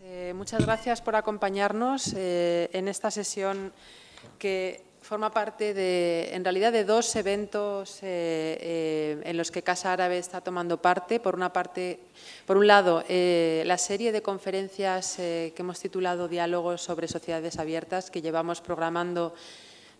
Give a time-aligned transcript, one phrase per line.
[0.00, 3.72] Eh, muchas gracias por acompañarnos eh, en esta sesión
[4.38, 10.18] que forma parte de, en realidad, de dos eventos eh, en los que Casa Árabe
[10.18, 11.20] está tomando parte.
[11.20, 12.00] Por una parte,
[12.46, 18.22] por un lado, la serie de conferencias que hemos titulado Diálogos sobre sociedades abiertas, que
[18.22, 19.34] llevamos programando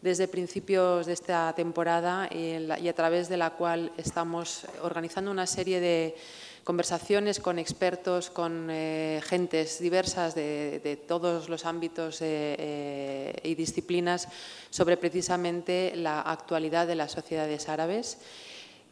[0.00, 5.80] desde principios de esta temporada y a través de la cual estamos organizando una serie
[5.80, 6.16] de
[6.64, 14.28] conversaciones con expertos, con eh, gentes diversas de, todos los ámbitos eh, eh, y disciplinas
[14.70, 18.18] sobre precisamente la actualidad de las sociedades árabes.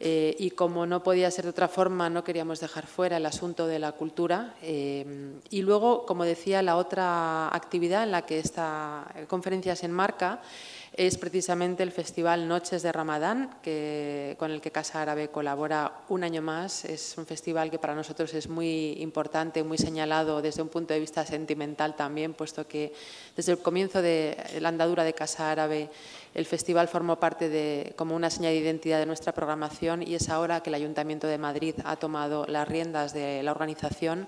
[0.03, 3.77] y como no podía ser de otra forma, no queríamos dejar fuera el asunto de
[3.77, 4.55] la cultura.
[4.63, 10.41] y luego, como decía, la otra actividad en la que esta conferencia se enmarca
[10.93, 16.23] es precisamente el Festival Noches de Ramadán, que, con el que Casa Árabe colabora un
[16.23, 16.83] año más.
[16.83, 20.99] Es un festival que para nosotros es muy importante, muy señalado desde un punto de
[20.99, 22.93] vista sentimental también, puesto que
[23.37, 25.89] desde el comienzo de la andadura de Casa Árabe
[26.33, 30.29] el festival formó parte de, como una señal de identidad de nuestra programación y es
[30.29, 34.27] ahora que el Ayuntamiento de Madrid ha tomado las riendas de la organización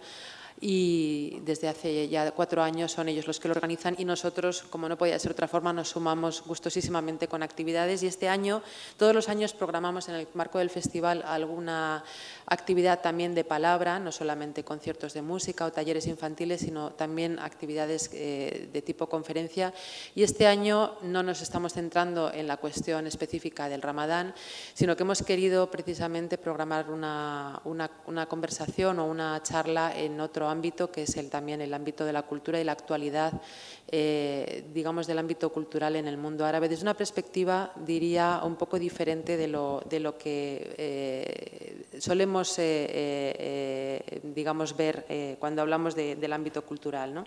[0.59, 4.87] y desde hace ya cuatro años son ellos los que lo organizan y nosotros, como
[4.87, 8.03] no podía ser de otra forma, nos sumamos gustosísimamente con actividades.
[8.03, 8.61] Y este año,
[8.97, 12.03] todos los años programamos en el marco del festival alguna
[12.45, 18.09] actividad también de palabra, no solamente conciertos de música o talleres infantiles, sino también actividades
[18.13, 19.73] eh, de tipo conferencia.
[20.15, 24.33] Y este año no nos estamos centrando en la cuestión específica del ramadán,
[24.73, 30.42] sino que hemos querido precisamente programar una, una, una conversación o una charla en otro
[30.49, 33.41] ámbito, que es el, también el ámbito de la cultura y la actualidad,
[33.89, 38.79] eh, digamos, del ámbito cultural en el mundo árabe, desde una perspectiva, diría, un poco
[38.79, 39.83] diferente de lo,
[40.17, 47.13] que eh, solemos, eh, digamos, ver cuando hablamos del ámbito cultural.
[47.13, 47.25] ¿no?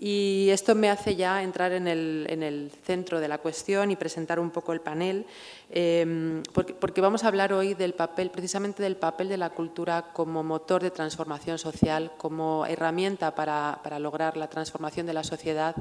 [0.00, 4.50] Y esto me hace ya entrar en el, centro de la cuestión y presentar un
[4.50, 5.24] poco el panel,
[5.70, 10.42] em, porque, vamos a hablar hoy del papel, precisamente del papel de la cultura como
[10.42, 15.76] motor de transformación social, como herramienta para, lograr la transformación de la sociedad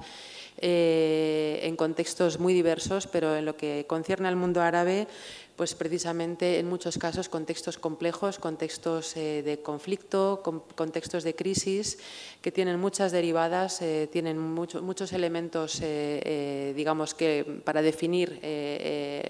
[0.58, 5.08] eh, en contextos muy diversos, pero en lo que concierne al mundo árabe,
[5.56, 10.42] pues precisamente en muchos casos contextos complejos, contextos eh, de conflicto,
[10.76, 12.00] contextos de crisis
[12.42, 18.40] que tienen muchas derivadas, eh, tienen muchos elementos, eh, digamos que para definir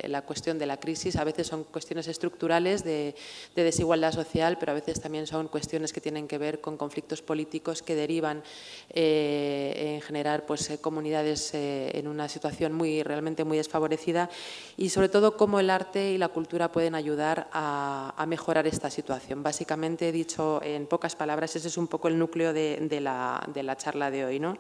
[0.07, 3.16] la cuestión de la crisis, a veces son cuestiones estructurales de,
[3.56, 7.81] desigualdad social, pero a veces también son cuestiones que tienen que ver con conflictos políticos
[7.81, 8.44] que derivan
[8.89, 14.29] en generar pues, comunidades en una situación muy realmente muy desfavorecida.
[14.78, 19.44] Y sobre todo cómo el arte y la cultura pueden ayudar a, mejorar esta situación.
[19.44, 23.75] Básicamente, dicho en pocas palabras, ese es un poco el núcleo de, la, de la
[23.75, 24.40] charla de hoy.
[24.40, 24.57] ¿no?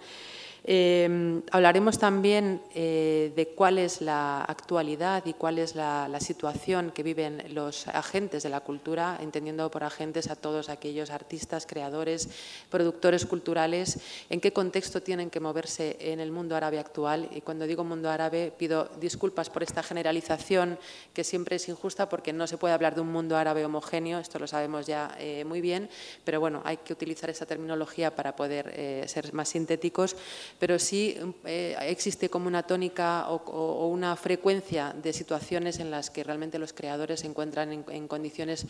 [0.65, 7.03] Em, hablaremos también eh, de cuál es la actualidad y cuál es la, situación que
[7.03, 12.29] viven los agentes de la cultura, entendiendo por agentes a todos aquellos artistas, creadores,
[12.69, 17.27] productores culturales, en qué contexto tienen que moverse en el mundo árabe actual.
[17.35, 20.77] Y cuando digo mundo árabe, pido disculpas por esta generalización
[21.13, 24.39] que siempre es injusta porque no se puede hablar de un mundo árabe homogéneo, esto
[24.39, 25.89] lo sabemos ya eh, muy bien,
[26.23, 30.15] pero bueno, hay que utilizar esa terminología para poder eh, ser más sintéticos
[30.59, 36.23] pero sí eh, existe como una tónica o, una frecuencia de situaciones en las que
[36.23, 38.65] realmente los creadores se encuentran en, condiciones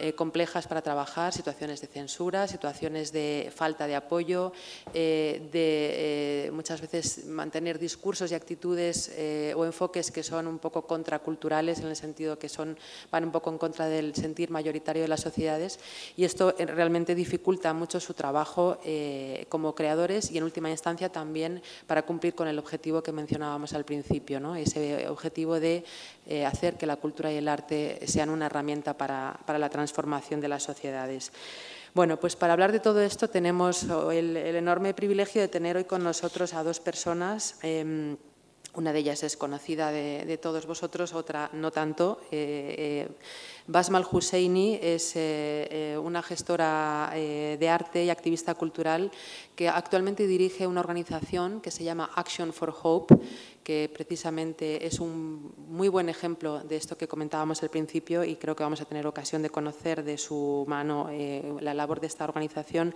[0.00, 4.52] eh, complejas para trabajar, situaciones de censura, situaciones de falta de apoyo,
[4.94, 9.12] eh, de muchas veces mantener discursos y actitudes
[9.54, 12.78] o enfoques que son un poco contraculturales en el sentido que son,
[13.10, 15.78] van un poco en contra del sentir mayoritario de las sociedades
[16.16, 18.78] y esto realmente dificulta mucho su trabajo
[19.48, 21.25] como creadores y en última instancia también
[21.86, 24.56] para cumplir con el objetivo que mencionábamos al principio, ¿no?
[24.56, 25.84] ese objetivo de
[26.26, 30.48] eh, hacer que la cultura y el arte sean una herramienta para, la transformación de
[30.48, 31.32] las sociedades.
[31.94, 36.04] Bueno, pues para hablar de todo esto tenemos el, enorme privilegio de tener hoy con
[36.04, 37.58] nosotros a dos personas.
[37.62, 38.16] Em,
[38.74, 42.20] una de ellas es conocida de, todos vosotros, otra no tanto.
[42.30, 43.08] Eh, eh,
[43.66, 49.10] Basma Al-Husseini es eh, una gestora de arte y activista cultural
[49.56, 53.16] que actualmente dirige una organización que se llama Action for Hope,
[53.66, 58.54] que precisamente es un muy buen ejemplo de esto que comentábamos al principio y creo
[58.54, 62.22] que vamos a tener ocasión de conocer de su mano eh, la labor de esta
[62.22, 62.94] organización.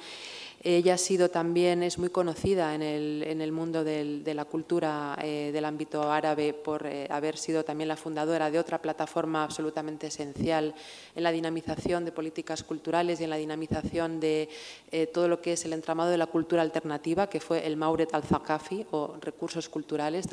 [0.62, 4.44] Ella ha sido también, es muy conocida en el, en el mundo del, de la
[4.44, 9.42] cultura eh, del ámbito árabe por eh, haber sido también la fundadora de otra plataforma
[9.42, 10.74] absolutamente esencial
[11.16, 14.50] en la dinamización de políticas culturales y en la dinamización de
[14.92, 18.12] eh, todo lo que es el entramado de la cultura alternativa, que fue el Mauret
[18.12, 20.26] al-Zakafi o recursos culturales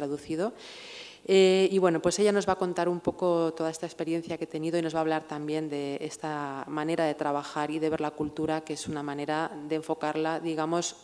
[1.30, 4.46] Eh, y bueno, pues ella nos va a contar un poco toda esta experiencia que
[4.46, 7.90] he tenido y nos va a hablar también de esta manera de trabajar y de
[7.90, 10.96] ver la cultura, que es una manera de enfocarla, digamos,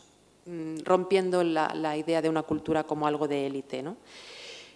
[0.45, 3.83] mm, rompiendo la, la idea de una cultura como algo de élite.
[3.83, 3.97] ¿no?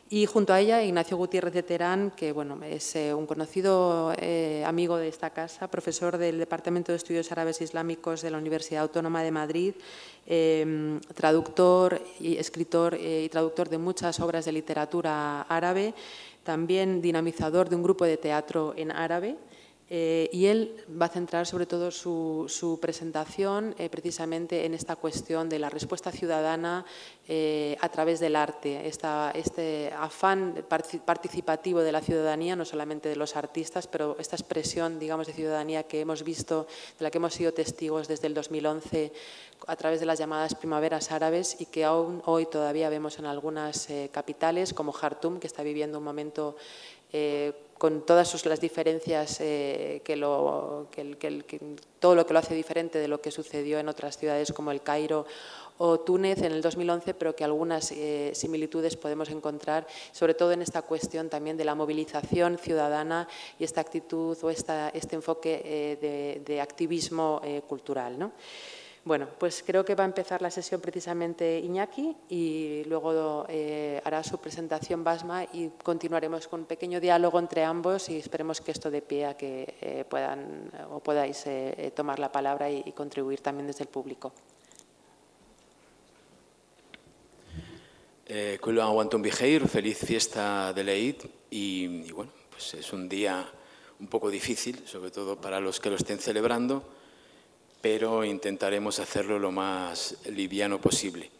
[0.09, 4.63] Y junto a ella, Ignacio Gutiérrez de Terán, que bueno, es eh, un conocido eh,
[4.65, 9.21] amigo de esta casa, profesor del Departamento de Estudios Árabes Islámicos de la Universidad Autónoma
[9.21, 9.73] de Madrid,
[10.25, 15.93] eh, traductor y escritor y traductor de muchas obras de literatura árabe,
[16.43, 19.35] también dinamizador de un grupo de teatro en árabe.
[19.89, 25.47] Eh, y él va a centrar sobre todo su, presentación eh, precisamente en esta cuestión
[25.47, 26.85] de la respuesta ciudadana
[27.27, 30.65] eh, a través del arte, este afán
[31.05, 35.83] participativo de la ciudadanía, no solamente de los artistas, pero esta expresión, digamos, de ciudadanía
[35.83, 36.67] que hemos visto,
[36.99, 39.13] de la que hemos sido testigos desde el 2011
[39.67, 43.87] a través de las llamadas primaveras árabes y que aún hoy todavía vemos en algunas
[44.11, 46.55] capitales, como Jartum, que está viviendo un momento
[47.77, 50.15] con todas las diferencias, eh, que,
[51.99, 54.81] todo lo que lo hace diferente de lo que sucedió en otras ciudades como el
[54.81, 55.25] Cairo
[55.77, 60.63] o Túnez en el 2011, pero que algunas eh, similitudes podemos encontrar, sobre todo en
[60.63, 63.27] esta cuestión también de la movilización ciudadana
[63.59, 68.17] y esta actitud o este enfoque eh, de, de, activismo cultural.
[68.17, 68.31] ¿no?
[69.07, 74.21] Bueno, pues creo que va a empezar la sesión precisamente Iñaki y luego eh, hará
[74.21, 78.91] su presentación Basma y continuaremos con un pequeño diálogo entre ambos y esperemos que esto
[78.91, 83.67] dé pie a que eh, puedan o podáis eh, tomar la palabra y, contribuir también
[83.67, 84.33] desde el público.
[88.25, 89.23] Eh, aguanto un
[89.69, 91.15] feliz fiesta de Leid
[91.49, 93.49] y bueno, pues es un día
[94.01, 96.96] un poco difícil, sobre todo para los que lo estén celebrando
[97.89, 101.31] pero intentaremos hacerlo lo más liviano posible.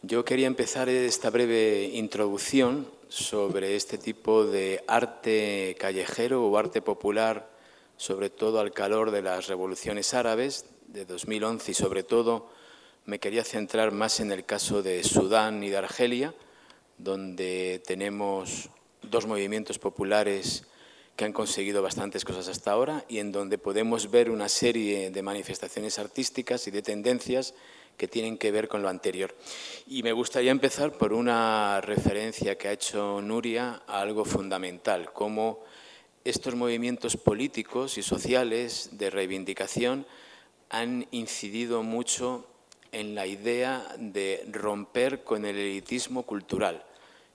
[0.00, 7.50] Yo quería empezar esta breve introducción sobre este tipo de arte callejero o arte popular,
[7.98, 12.48] sobre todo al calor de las revoluciones árabes de 2011 y sobre todo
[13.04, 16.32] me quería centrar más en el caso de Sudán y de Argelia,
[16.96, 18.70] donde tenemos
[19.02, 20.64] dos movimientos populares
[21.20, 25.22] que han conseguido bastantes cosas hasta ahora y en donde podemos ver una serie de
[25.22, 27.52] manifestaciones artísticas y de tendencias
[27.98, 29.36] que tienen que ver con lo anterior.
[29.86, 35.62] Y me gustaría empezar por una referencia que ha hecho Nuria a algo fundamental, como
[36.24, 40.06] estos movimientos políticos y sociales de reivindicación
[40.70, 42.46] han incidido mucho
[42.92, 46.82] en la idea de romper con el elitismo cultural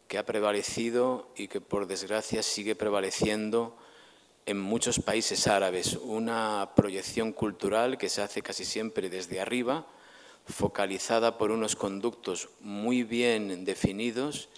[0.07, 3.75] que ha prevalecido y que por desgracia sigue prevaleciendo
[4.45, 5.93] en muchos países árabes.
[5.95, 9.87] Una proyección cultural que se hace casi siempre desde arriba,
[10.47, 14.49] focalizada por unos conductos muy bien definidos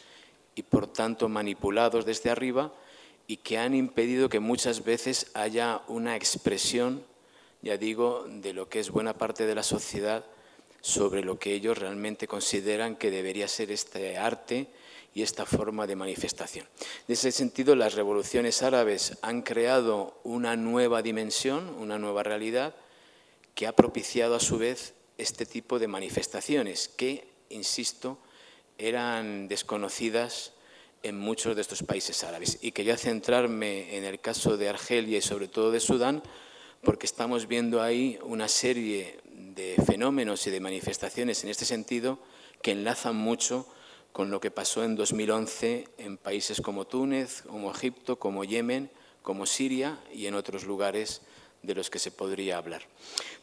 [0.55, 2.73] y por tanto manipulados desde arriba
[3.25, 7.03] y que han impedido que muchas veces haya una expresión,
[7.61, 10.25] ya digo, de lo que es buena parte de la sociedad
[10.81, 14.67] sobre lo que ellos realmente consideran que debería ser este arte
[15.13, 16.67] y esta forma de manifestación.
[17.07, 22.75] En ese sentido, las revoluciones árabes han creado una nueva dimensión, una nueva realidad,
[23.55, 28.19] que ha propiciado a su vez este tipo de manifestaciones que, insisto,
[28.77, 30.53] eran desconocidas
[31.03, 32.59] en muchos de estos países árabes.
[32.61, 36.21] Y quería centrarme en el caso de Argelia y sobre todo de Sudán,
[36.83, 42.19] porque estamos viendo ahí una serie de fenómenos y de manifestaciones en este sentido
[42.61, 43.67] que enlazan mucho
[44.17, 48.89] con lo que pasó en 2011 en países como Túnez, como Egipto, como Yemen,
[49.21, 51.21] como Siria y en otros lugares
[51.61, 52.81] de los que se podría hablar.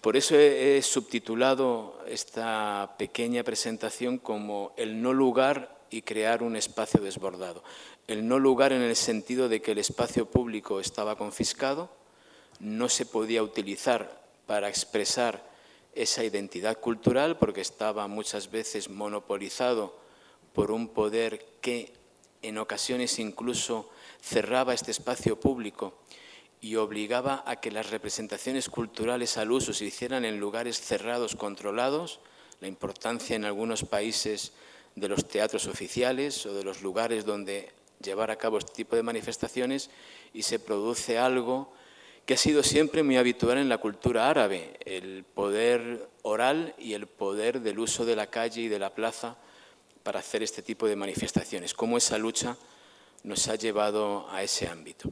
[0.00, 7.00] Por eso he, subtitulado esta pequeña presentación como el no lugar y crear un espacio
[7.00, 7.62] desbordado.
[8.08, 11.88] El no lugar en el sentido de que el espacio público estaba confiscado,
[12.58, 15.40] no se podía utilizar para expresar
[15.94, 20.02] esa identidad cultural porque estaba muchas veces monopolizado
[20.54, 21.92] por un poder que
[22.40, 23.90] en ocasiones incluso
[24.22, 25.98] cerraba este espacio público
[26.60, 32.20] y obligaba a que las representaciones culturales al uso se hicieran en lugares cerrados, controlados,
[32.60, 34.52] la importancia en algunos países
[34.94, 39.02] de los teatros oficiales o de los lugares donde llevar a cabo este tipo de
[39.02, 39.90] manifestaciones
[40.32, 41.72] y se produce algo
[42.26, 47.06] que ha sido siempre muy habitual en la cultura árabe, el poder oral y el
[47.06, 49.36] poder del uso de la calle y de la plaza
[50.04, 52.56] para hacer este tipo de manifestaciones, cómo esa lucha
[53.24, 55.10] nos ha llevado a ese ámbito.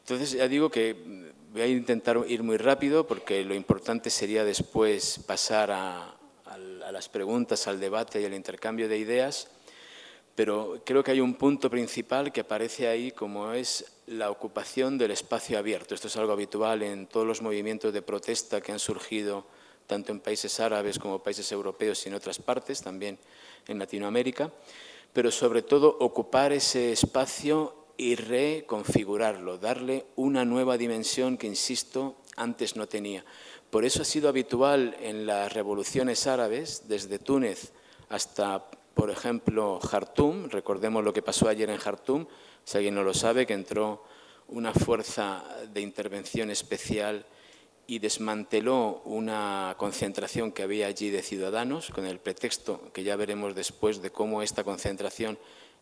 [0.00, 0.96] Entonces, ya digo que
[1.52, 7.08] voy a intentar ir muy rápido porque lo importante sería después pasar a, a las
[7.08, 9.48] preguntas, al debate y al intercambio de ideas,
[10.34, 15.10] pero creo que hay un punto principal que aparece ahí como es la ocupación del
[15.10, 15.94] espacio abierto.
[15.94, 19.46] Esto es algo habitual en todos los movimientos de protesta que han surgido
[19.92, 23.18] tanto en países árabes como países europeos y en otras partes, también
[23.68, 24.50] en Latinoamérica,
[25.12, 32.74] pero sobre todo ocupar ese espacio y reconfigurarlo, darle una nueva dimensión que, insisto, antes
[32.74, 33.22] no tenía.
[33.68, 37.72] Por eso ha sido habitual en las revoluciones árabes, desde Túnez
[38.08, 42.26] hasta, por ejemplo, Jartum, recordemos lo que pasó ayer en Jartum,
[42.64, 44.04] si alguien no lo sabe, que entró
[44.48, 47.26] una fuerza de intervención especial
[47.86, 53.54] y desmanteló una concentración que había allí de ciudadanos, con el pretexto que ya veremos
[53.54, 55.38] después de cómo esta concentración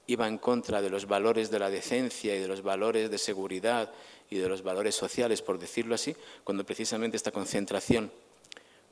[0.06, 3.92] iba en contra de los valores de la decencia y de los valores de seguridad
[4.28, 8.10] y de los valores sociales, por decirlo así, cuando precisamente esta concentración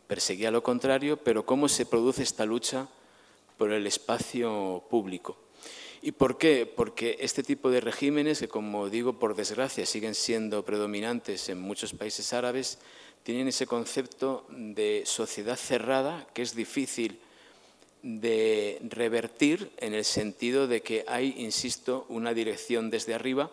[0.07, 2.89] perseguía lo contrario, pero cómo se produce esta lucha
[3.57, 5.37] por el espacio público.
[6.01, 6.65] ¿Y por qué?
[6.67, 11.93] Porque este tipo de regímenes, que como digo, por desgracia, siguen siendo predominantes en muchos
[11.93, 12.79] países árabes,
[13.25, 17.19] tienen ese concepto de sociedad cerrada que es difícil
[18.03, 23.51] de revertir en el sentido de que hay, insisto, una dirección desde arriba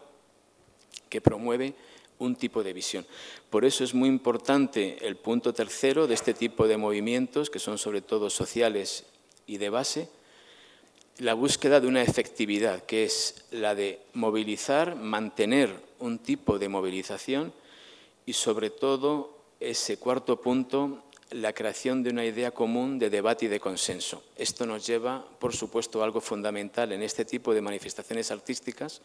[1.09, 1.73] que promueve
[2.19, 3.05] un tipo de visión.
[3.49, 7.77] Por eso es muy importante el punto tercero de este tipo de movimientos, que son
[7.77, 9.05] sobre todo sociales
[9.47, 10.09] y de base,
[11.17, 17.53] la búsqueda de una efectividad, que es la de movilizar, mantener un tipo de movilización
[18.25, 23.47] y sobre todo ese cuarto punto, la creación de una idea común de debate y
[23.47, 24.23] de consenso.
[24.35, 29.01] Esto nos lleva, por supuesto, a algo fundamental en este tipo de manifestaciones artísticas,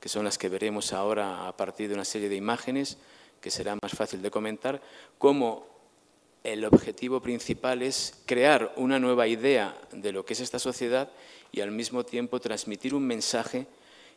[0.00, 2.98] que son las que veremos ahora a partir de una serie de imágenes,
[3.40, 4.82] que será más fácil de comentar,
[5.18, 5.66] cómo
[6.44, 11.10] el objetivo principal es crear una nueva idea de lo que es esta sociedad
[11.54, 13.68] y al mismo tiempo transmitir un mensaje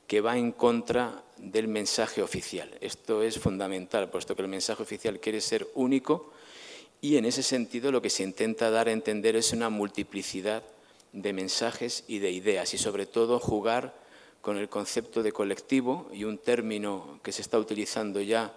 [0.08, 2.76] que va en contra del mensaje oficial.
[2.82, 6.32] Esto es fundamental, puesto que el mensaje oficial quiere ser único
[7.00, 10.64] y en ese sentido lo que se intenta dar a entender es una multiplicidad
[11.14, 13.94] de mensajes y de ideas y sobre todo jugar
[14.42, 18.56] con el concepto de colectivo y un término que se está utilizando ya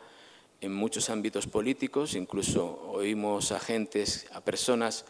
[0.63, 5.05] en muchos ámbitos políticos, incluso oímos a gentes, a personas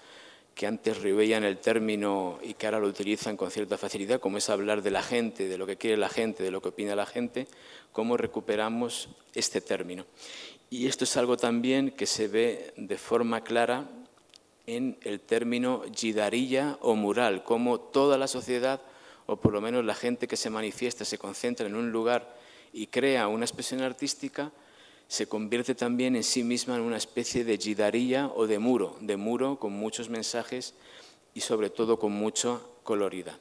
[0.61, 4.50] que antes rehuían el término y que ahora lo utilizan con cierta facilidad, como es
[4.50, 7.07] hablar de la gente, de lo que quiere la gente, de lo que opina la
[7.07, 7.49] gente,
[7.93, 10.05] cómo recuperamos este término.
[10.69, 13.88] Y esto es algo también que se ve de forma clara
[14.67, 18.83] en el término yidarilla o mural, cómo toda la sociedad,
[19.25, 22.37] o por lo menos la gente que se manifiesta, se concentra en un lugar
[22.75, 24.52] y crea una expresión artística,
[25.11, 29.17] se convierte también en sí misma en una especie de yidarilla o de muro, de
[29.17, 30.73] muro con muchos mensajes
[31.35, 33.37] y sobre todo con mucha colorida.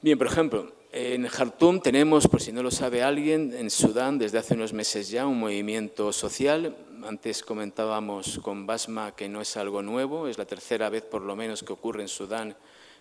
[0.00, 4.38] Bien, por ejemplo, en Jartum tenemos, por si no lo sabe alguien, en Sudán desde
[4.38, 6.76] hace unos meses ya un movimiento social.
[7.02, 11.34] Antes comentábamos con Basma que no es algo nuevo, es la tercera vez por lo
[11.34, 12.56] menos que ocurre en Sudán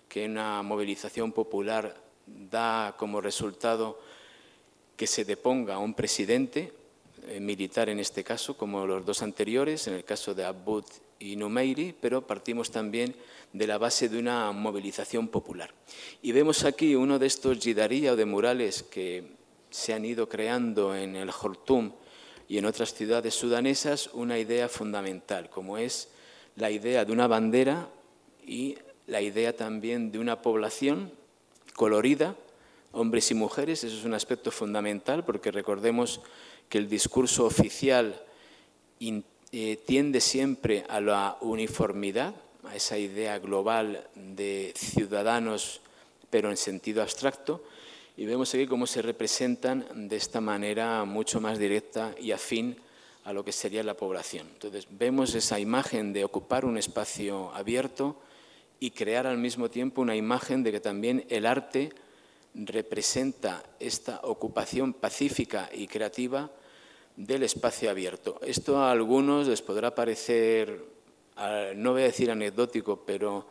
[0.09, 3.99] que una movilización popular da como resultado
[4.95, 6.73] que se deponga a un presidente
[7.27, 10.85] eh, militar en este caso, como los dos anteriores, en el caso de Abud
[11.19, 13.15] y Numeiri, pero partimos también
[13.53, 15.73] de la base de una movilización popular.
[16.21, 19.35] Y vemos aquí uno de estos yidaría o de murales que
[19.69, 21.91] se han ido creando en el Jortum
[22.47, 26.09] y en otras ciudades sudanesas una idea fundamental, como es
[26.55, 27.89] la idea de una bandera
[28.45, 31.11] y la idea también de una población
[31.75, 32.35] colorida,
[32.91, 36.21] hombres y mujeres, eso es un aspecto fundamental porque recordemos
[36.69, 38.21] que el discurso oficial
[38.99, 42.33] eh, tiende siempre a la uniformidad,
[42.65, 45.81] a esa idea global de ciudadanos,
[46.29, 47.63] pero en sentido abstracto,
[48.17, 52.75] y vemos aquí cómo se representan de esta manera mucho más directa y afín
[53.23, 54.47] a lo que sería la población.
[54.53, 58.19] Entonces, vemos esa imagen de ocupar un espacio abierto
[58.79, 61.91] y crear al mismo tiempo una imagen de que también el arte
[62.55, 66.49] representa esta ocupación pacífica y creativa
[67.17, 68.39] del espacio abierto.
[68.41, 70.85] Esto a algunos les podrá parecer,
[71.75, 73.45] no voy a decir anecdótico, pero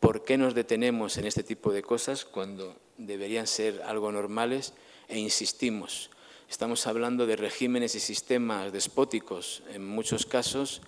[0.00, 4.72] ¿Por qué nos detenemos en este tipo de cosas cuando deberían ser algo normales
[5.08, 6.08] e insistimos?
[6.48, 10.80] Estamos hablando de regímenes y sistemas despóticos, en muchos casos,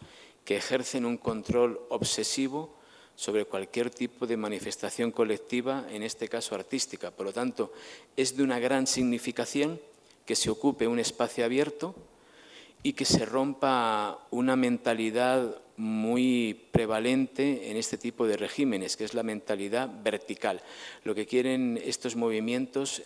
[0.47, 2.75] que ejercen un control obsesivo
[3.15, 7.11] sobre cualquier tipo de manifestación colectiva, en este caso artística.
[7.11, 7.71] Por lo tanto,
[8.17, 9.79] es de una gran significación
[10.27, 11.95] que se ocupe un espacio abierto
[12.83, 19.15] y que se rompa una mentalidad muy prevalente en este tipo de regímenes, que es
[19.15, 20.61] la mentalidad vertical.
[21.05, 23.03] Lo que quieren estos movimientos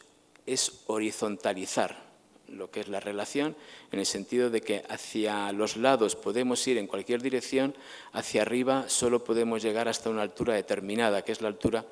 [0.47, 2.07] es horizontalizar
[2.49, 3.57] lo que es la relación,
[3.91, 7.75] en el sentido de que hacia los lados podemos ir en cualquier dirección,
[8.13, 11.85] hacia arriba solo podemos llegar hasta una altura determinada, que es la altura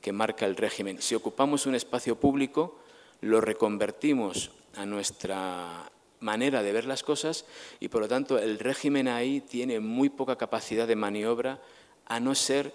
[0.00, 1.00] que marca el régimen.
[1.00, 2.78] Si ocupamos un espacio público,
[3.20, 7.44] lo reconvertimos a nuestra manera de ver las cosas
[7.80, 11.60] y por lo tanto el régimen ahí tiene muy poca capacidad de maniobra
[12.06, 12.72] a no ser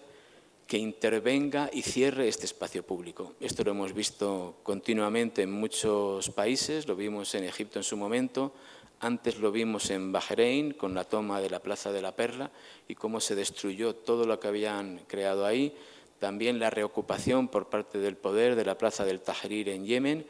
[0.67, 3.33] que intervenga y cierre este espacio público.
[3.39, 8.53] Esto lo hemos visto continuamente en muchos países, lo vimos en Egipto en su momento,
[8.99, 12.49] antes lo vimos en Bahrein con la toma de la Plaza de la Perla
[12.87, 15.75] y cómo se destruyó todo lo que habían creado ahí,
[16.19, 20.25] también la reocupación por parte del poder de la Plaza del Tahrir en Yemen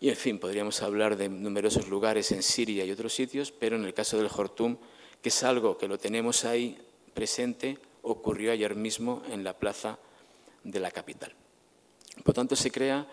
[0.00, 3.84] y, en fin, podríamos hablar de numerosos lugares en Siria y otros sitios, pero en
[3.84, 4.76] el caso del Hortum,
[5.20, 6.78] que es algo que lo tenemos ahí
[7.14, 9.98] presente, ocurrió ayer mismo en la plaza
[10.62, 11.32] de la capital.
[12.22, 13.06] Por tanto, se crea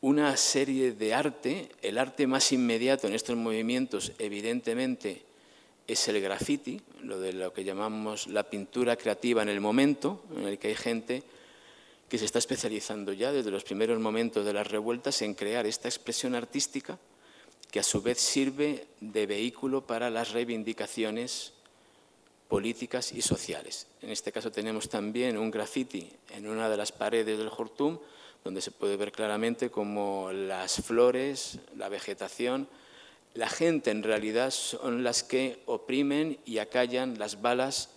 [0.00, 5.22] una serie de arte, el arte más inmediato en estos movimientos, evidentemente,
[5.88, 10.46] es el graffiti, lo de lo que llamamos la pintura creativa en el momento, en
[10.46, 11.22] el que hay gente
[12.08, 15.88] que se está especializando ya desde los primeros momentos de las revueltas en crear esta
[15.88, 16.98] expresión artística
[17.70, 21.54] que a su vez sirve de vehículo para las reivindicaciones
[22.48, 23.86] políticas y sociales.
[24.00, 27.98] En este caso tenemos también un graffiti en una de las paredes del Hortum,
[28.44, 32.68] donde se puede ver claramente cómo las flores, la vegetación,
[33.38, 37.90] la gente en realidad son las que oprimen y acallan las balas,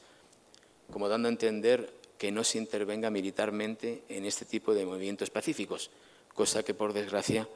[0.92, 5.90] como dando a entender que no se intervenga militarmente en este tipo de movimientos pacíficos,
[6.36, 7.50] cosa que por desgracia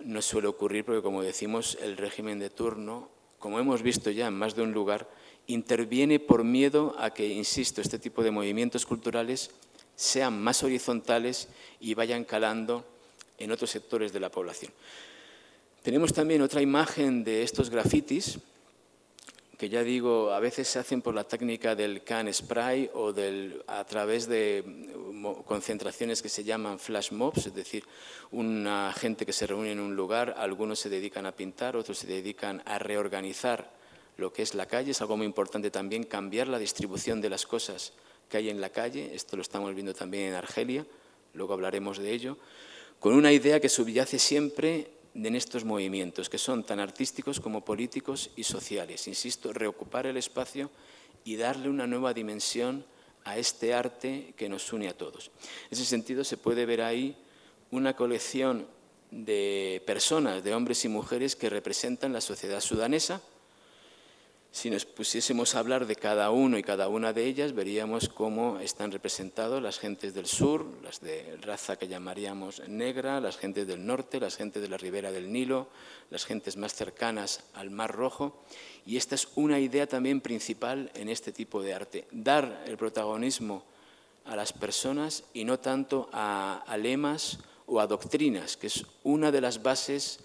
[0.00, 4.34] no suele ocurrir porque, como decimos, el régimen de turno, como hemos visto ya en
[4.34, 5.08] más de un lugar,
[5.46, 9.52] interviene por miedo a que, insisto, este tipo de movimientos culturales
[9.94, 11.46] sean más horizontales
[11.78, 12.84] y vayan calando
[13.38, 14.72] en otros sectores de la población.
[15.82, 18.38] Tenemos también otra imagen de estos grafitis,
[19.58, 23.64] que ya digo, a veces se hacen por la técnica del can spray o del,
[23.66, 24.62] a través de
[25.44, 27.82] concentraciones que se llaman flash mobs, es decir,
[28.30, 32.06] una gente que se reúne en un lugar, algunos se dedican a pintar, otros se
[32.06, 33.68] dedican a reorganizar
[34.18, 34.92] lo que es la calle.
[34.92, 37.92] Es algo muy importante también cambiar la distribución de las cosas
[38.28, 39.16] que hay en la calle.
[39.16, 40.86] Esto lo estamos viendo también en Argelia,
[41.34, 42.36] luego hablaremos de ello,
[43.00, 48.30] con una idea que subyace siempre en estos movimientos, que son tan artísticos como políticos
[48.36, 49.06] y sociales.
[49.08, 50.70] Insisto, reocupar el espacio
[51.24, 52.84] y darle una nueva dimensión
[53.24, 55.30] a este arte que nos une a todos.
[55.70, 57.16] En ese sentido, se puede ver ahí
[57.70, 58.66] una colección
[59.10, 63.22] de personas, de hombres y mujeres que representan la sociedad sudanesa,
[64.52, 68.60] si nos pusiésemos a hablar de cada uno y cada una de ellas, veríamos cómo
[68.60, 73.86] están representados las gentes del sur, las de raza que llamaríamos negra, las gentes del
[73.86, 75.68] norte, las gentes de la ribera del Nilo,
[76.10, 78.44] las gentes más cercanas al Mar Rojo.
[78.84, 83.64] Y esta es una idea también principal en este tipo de arte, dar el protagonismo
[84.26, 89.32] a las personas y no tanto a, a lemas o a doctrinas, que es una
[89.32, 90.20] de las bases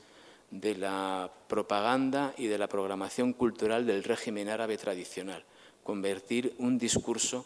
[0.51, 5.43] de la propaganda y de la programación cultural del régimen árabe tradicional,
[5.83, 7.45] convertir un discurso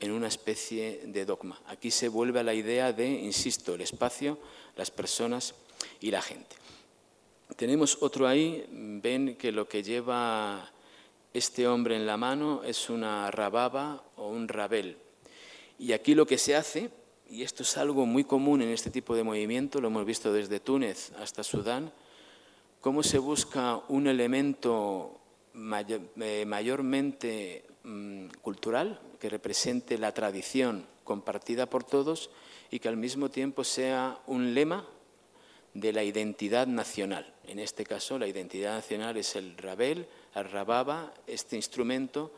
[0.00, 1.60] en una especie de dogma.
[1.66, 4.38] Aquí se vuelve a la idea de, insisto, el espacio,
[4.76, 5.54] las personas
[6.00, 6.56] y la gente.
[7.56, 10.70] Tenemos otro ahí, ven que lo que lleva
[11.32, 14.96] este hombre en la mano es una rababa o un rabel.
[15.78, 16.90] Y aquí lo que se hace,
[17.28, 20.60] y esto es algo muy común en este tipo de movimiento, lo hemos visto desde
[20.60, 21.92] Túnez hasta Sudán,
[22.84, 25.18] cómo se busca un elemento
[25.54, 32.28] eh, mayormente mm, cultural que represente la tradición compartida por todos
[32.70, 34.86] y que al mismo tiempo sea un lema
[35.72, 37.32] de la identidad nacional.
[37.46, 42.32] En este caso, la identidad nacional es el rabel, el rababa, este instrumento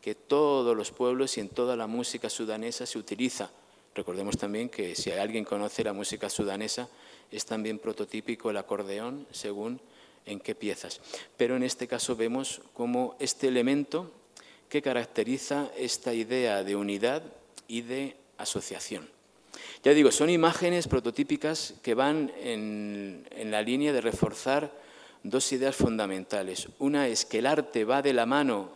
[0.00, 3.50] que todos los pueblos y en toda la música sudanesa se utiliza.
[3.94, 6.88] Recordemos también que si alguien conoce la música sudanesa,
[7.30, 9.80] es también prototípico el acordeón según
[10.26, 11.00] en qué piezas.
[11.36, 14.10] Pero en este caso vemos cómo este elemento
[14.68, 17.22] que caracteriza esta idea de unidad
[17.66, 19.08] y de asociación.
[19.82, 24.72] Ya digo, son imágenes prototípicas que van en, en la línea de reforzar
[25.22, 26.68] dos ideas fundamentales.
[26.78, 28.70] Una es que el arte va de la mano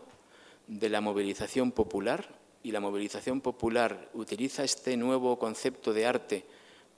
[0.67, 2.27] de la movilización popular
[2.63, 6.45] y la movilización popular utiliza este nuevo concepto de arte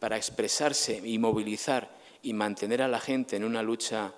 [0.07, 1.91] para expresarse y movilizar
[2.23, 4.13] y mantener a la gente en una lucha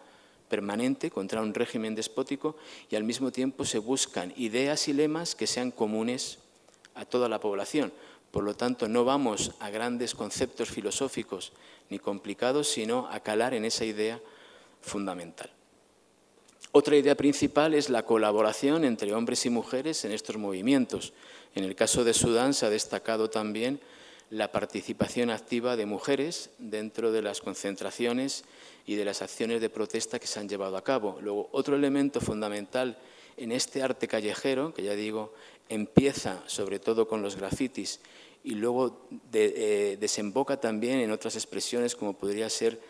[0.46, 2.56] permanente contra un régimen despótico
[2.90, 6.40] y al mismo tiempo se buscan ideas y lemas que sean comunes
[6.94, 7.90] a toda la población.
[8.30, 11.54] Por lo tanto, no vamos a grandes conceptos filosóficos
[11.88, 14.20] ni complicados, sino a calar en esa idea
[14.82, 15.48] fundamental.
[16.72, 21.14] Otra idea principal es la colaboración entre hombres y mujeres en estos movimientos.
[21.54, 23.80] En el caso de Sudán se ha destacado también
[24.30, 28.44] la participación activa de mujeres dentro de las concentraciones
[28.86, 31.18] y de las acciones de protesta que se han llevado a cabo.
[31.22, 32.98] Luego, otro elemento fundamental
[33.36, 35.32] en este arte callejero, que ya digo,
[35.68, 38.00] empieza sobre todo con los grafitis
[38.44, 42.80] y luego eh, desemboca también en otras expresiones como podría ser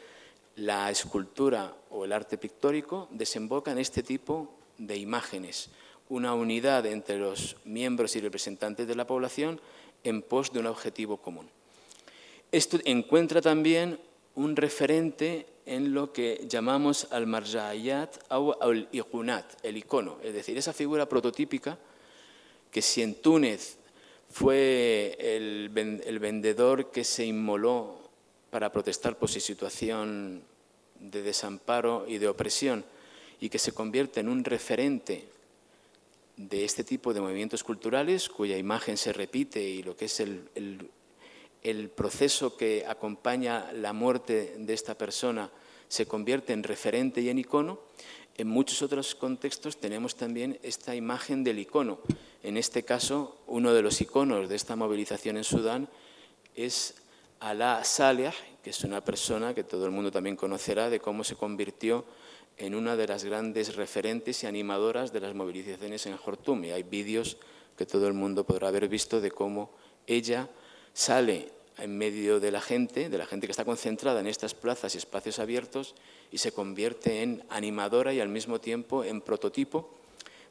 [0.57, 5.71] la escultura o el arte pictórico, desemboca en este tipo de imágenes,
[6.09, 9.61] una unidad entre los miembros y representantes de la población
[10.05, 11.49] en pos de un objetivo común.
[12.51, 13.99] Esto encuentra también
[14.35, 20.57] un referente en lo que llamamos al marjayat o al iqunat, el icono, es decir,
[20.57, 21.79] esa figura prototípica
[22.71, 23.77] que si en Túnez
[24.31, 27.99] fue el, vendedor que se inmoló
[28.51, 30.43] para protestar por su situación
[31.01, 32.85] de desamparo y de opresión
[33.41, 35.29] y que se convierte en un referente
[36.39, 40.49] de este tipo de movimientos culturales cuya imagen se repite y lo que es el,
[41.63, 45.51] el, proceso que acompaña la muerte de esta persona
[45.89, 47.81] se convierte en referente y en icono,
[48.37, 51.99] en muchos otros contextos tenemos también esta imagen del icono.
[52.45, 55.89] En este caso, uno de los iconos de esta movilización en Sudán
[56.55, 56.95] es
[57.41, 61.35] Alaa Saleh, que es una persona que todo el mundo también conocerá de cómo se
[61.35, 62.05] convirtió
[62.59, 66.65] en una de las grandes referentes y animadoras de las movilizaciones en Jortum.
[66.65, 67.39] Y hay vídeos
[67.77, 69.71] que todo el mundo podrá haber visto de cómo
[70.07, 70.49] ella
[70.93, 74.95] sale en medio de la gente, de la gente que está concentrada en estas plazas
[74.95, 75.95] y espacios abiertos,
[76.33, 79.89] y se convierte en animadora y al mismo tiempo en prototipo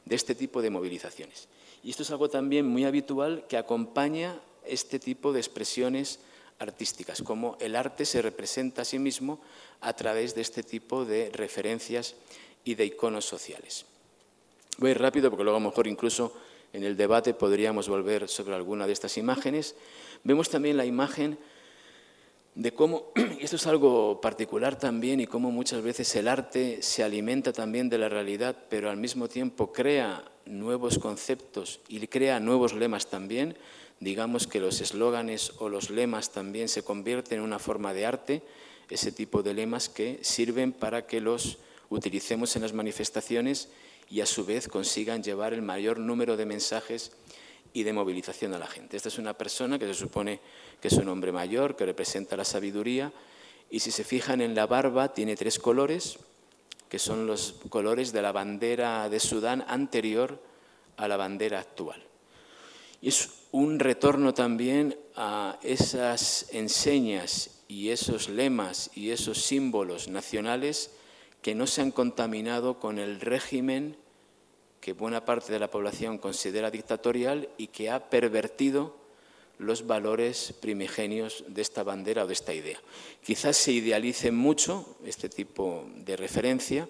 [0.06, 1.50] de este tipo de movilizaciones.
[1.84, 6.20] Y esto es algo también muy habitual que acompaña este tipo de expresiones
[6.60, 9.40] artísticas, cómo el arte se representa a sí mismo
[9.82, 12.16] a través de este tipo de referencias
[12.64, 13.86] y de iconos sociales.
[14.78, 16.34] Voy rápido porque luego a lo mejor incluso
[16.74, 19.76] en el debate podríamos volver sobre alguna de estas imágenes.
[20.24, 21.38] Vemos también la imagen
[22.56, 27.54] de cómo, esto es algo particular también, y cómo muchas veces el arte se alimenta
[27.54, 33.08] también de la realidad, pero al mismo tiempo crea nuevos conceptos y crea nuevos lemas
[33.08, 33.56] también
[34.00, 38.44] digamos que los eslóganes o los lemas también se convierten en una forma de arte,
[38.90, 41.58] ese tipo de lemas que sirven para que los
[41.90, 43.70] utilicemos en las manifestaciones
[44.10, 47.12] y a su vez consigan llevar el mayor número de mensajes
[47.74, 48.98] y de movilización a la gente.
[48.98, 50.40] Esta es una persona que se supone
[50.82, 53.12] que es un hombre mayor, que representa la sabiduría,
[53.70, 56.20] y si se fijan en la barba tiene tres colores,
[56.88, 60.42] que son los colores de la bandera de Sudán anterior
[60.96, 62.07] a la bandera actual.
[63.02, 70.92] Y es un retorno también a esas enseñas y esos lemas y esos símbolos nacionales
[71.42, 73.98] que no se han contaminado con el régimen
[74.82, 78.96] que buena parte de la población considera dictatorial y que ha pervertido
[79.60, 82.80] los valores primigenios de esta bandera o de esta idea.
[83.24, 86.88] Quizás se idealice mucho este tipo de referencia,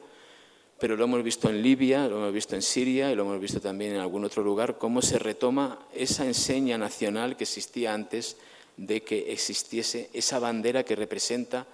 [0.79, 3.59] pero lo hemos visto en Libia, lo hemos visto en Siria y lo hemos visto
[3.59, 8.37] también en algún otro lugar, cómo se retoma esa enseña nacional que existía antes
[8.77, 11.65] de que existiese esa bandera que representa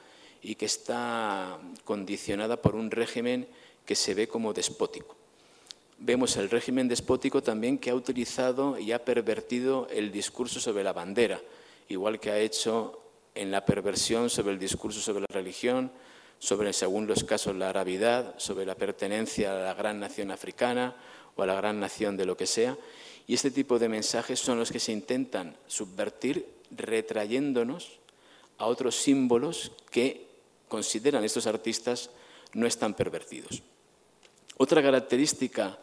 [0.41, 3.47] y que está condicionada por un régimen
[3.85, 5.15] que se ve como despótico.
[5.99, 10.93] Vemos el régimen despótico también que ha utilizado y ha pervertido el discurso sobre la
[10.93, 11.41] bandera,
[11.89, 12.99] igual que ha hecho
[13.35, 15.91] en la perversión sobre el discurso sobre la religión,
[16.43, 20.93] sobre, según los casos, la arabidad, sobre la pertenencia a la gran nación africana
[21.37, 22.77] o a la gran nación de lo que sea.
[23.27, 27.93] Y este tipo de mensajes son los que se intentan subvertir retrayéndonos
[28.57, 30.27] a otros símbolos que
[30.67, 32.09] consideran estos artistas
[32.51, 33.63] no están pervertidos.
[34.57, 35.79] Otra característica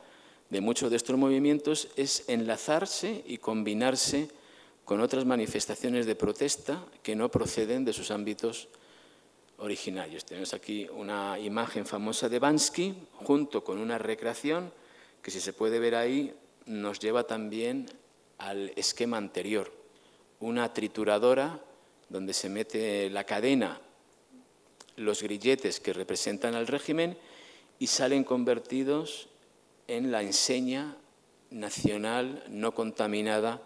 [0.50, 4.28] de muchos de estos movimientos es enlazarse y combinarse
[4.84, 8.68] con otras manifestaciones de protesta que no proceden de sus ámbitos
[9.60, 10.24] originarios.
[10.24, 12.94] Tenemos aquí una imagen famosa de Bansky
[13.24, 14.72] junto con una recreación
[15.22, 16.34] que si se puede ver ahí
[16.66, 17.86] nos lleva también
[18.38, 19.72] al esquema anterior.
[20.40, 21.60] una trituradora
[22.08, 23.78] donde se mete la cadena,
[24.96, 27.18] los grilletes que representan al régimen
[27.78, 29.28] y salen convertidos
[29.86, 30.96] en la enseña
[31.50, 33.60] nacional no contaminada,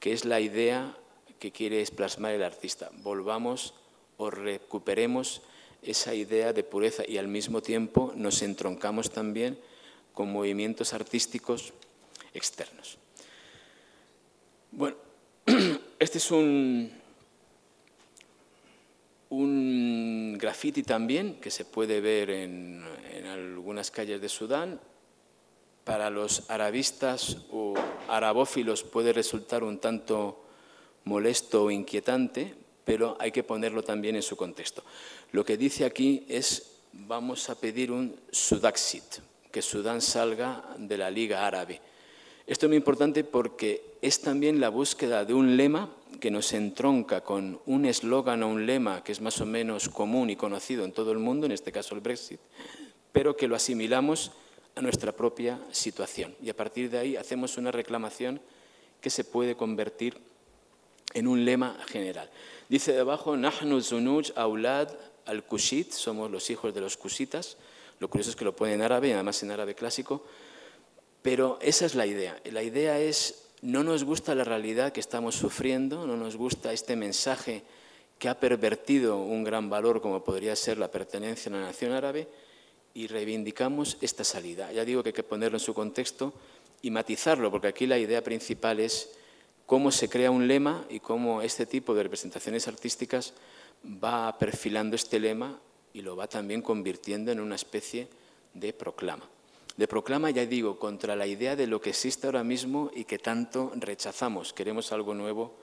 [0.00, 0.96] que es la idea
[1.38, 2.90] que quiere plasmar el artista.
[3.02, 3.74] Volvamos
[4.16, 5.42] o recuperemos
[5.82, 9.58] esa idea de pureza y al mismo tiempo nos entroncamos también
[10.14, 11.72] con movimientos artísticos
[12.32, 12.98] externos.
[14.72, 14.96] Bueno,
[15.98, 16.90] este es un,
[19.30, 24.80] un graffiti también que se puede ver en, en algunas calles de Sudán.
[25.84, 27.74] Para los arabistas o
[28.08, 30.44] arabófilos puede resultar un tanto
[31.04, 34.84] molesto o inquietante, pero hay que ponerlo también en su contexto.
[35.32, 39.04] Lo que dice aquí es, vamos a pedir un Sudaxit,
[39.50, 41.80] que Sudán salga de la Liga Árabe.
[42.46, 47.22] Esto es muy importante porque es también la búsqueda de un lema que nos entronca
[47.22, 50.92] con un eslogan o un lema que es más o menos común y conocido en
[50.92, 52.40] todo el mundo, en este caso el Brexit,
[53.12, 54.32] pero que lo asimilamos
[54.74, 56.34] a nuestra propia situación.
[56.42, 58.40] Y a partir de ahí hacemos una reclamación
[59.00, 60.18] que se puede convertir
[61.14, 62.28] en un lema general.
[62.68, 64.90] Dice debajo, Nahnu Zunuj Aulad
[65.26, 67.56] al-Kushit, somos los hijos de los Kushitas.
[68.00, 70.24] Lo curioso es que lo pone en árabe, y además en árabe clásico.
[71.22, 72.38] Pero esa es la idea.
[72.50, 76.96] La idea es, no nos gusta la realidad que estamos sufriendo, no nos gusta este
[76.96, 77.62] mensaje
[78.18, 82.28] que ha pervertido un gran valor como podría ser la pertenencia a la nación árabe
[82.92, 84.72] y reivindicamos esta salida.
[84.72, 86.32] Ya digo que hay que ponerlo en su contexto
[86.82, 89.10] y matizarlo, porque aquí la idea principal es
[89.66, 93.34] cómo se crea un lema y cómo este tipo de representaciones artísticas
[93.84, 95.58] va perfilando este lema
[95.92, 98.08] y lo va también convirtiendo en una especie
[98.52, 99.28] de proclama.
[99.76, 103.18] De proclama, ya digo, contra la idea de lo que existe ahora mismo y que
[103.18, 104.52] tanto rechazamos.
[104.52, 105.56] Queremos algo nuevo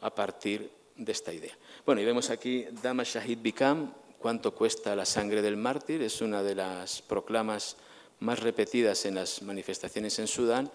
[0.00, 1.56] a partir de esta idea.
[1.84, 6.42] Bueno, y vemos aquí Dama Shahid Bikam, cuánto cuesta la sangre del mártir, es una
[6.42, 7.76] de las proclamas
[8.20, 10.70] más repetidas en las manifestaciones en Sudán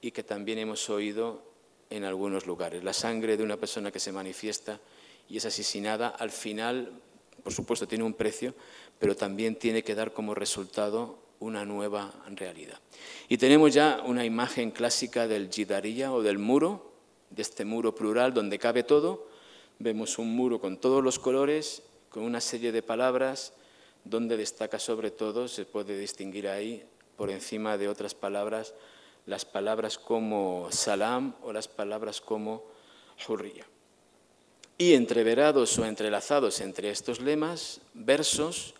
[0.00, 1.53] y que también hemos oído
[1.90, 2.84] en algunos lugares.
[2.84, 4.80] La sangre de una persona que se manifiesta
[5.28, 6.92] y es asesinada, al final,
[7.42, 8.54] por supuesto, tiene un precio,
[8.98, 12.78] pero también tiene que dar como resultado una nueva realidad.
[13.28, 16.92] Y tenemos ya una imagen clásica del Jidariya o del muro,
[17.30, 19.28] de este muro plural donde cabe todo.
[19.78, 23.52] Vemos un muro con todos los colores, con una serie de palabras,
[24.04, 26.84] donde destaca sobre todo, se puede distinguir ahí,
[27.16, 28.74] por encima de otras palabras,
[29.26, 32.64] las palabras como salam o las palabras como
[33.28, 33.66] hurriya.
[34.76, 38.74] Y entreverados o entrelazados entre estos lemas, versos,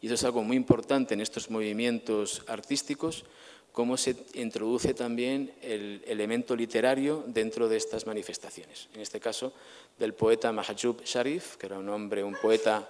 [0.00, 3.24] y eso es algo muy importante en estos movimientos artísticos,
[3.72, 8.88] cómo se introduce también el elemento literario dentro de estas manifestaciones.
[8.94, 9.52] En este caso,
[9.98, 12.88] del poeta Mahajub Sharif, que era un hombre, un poeta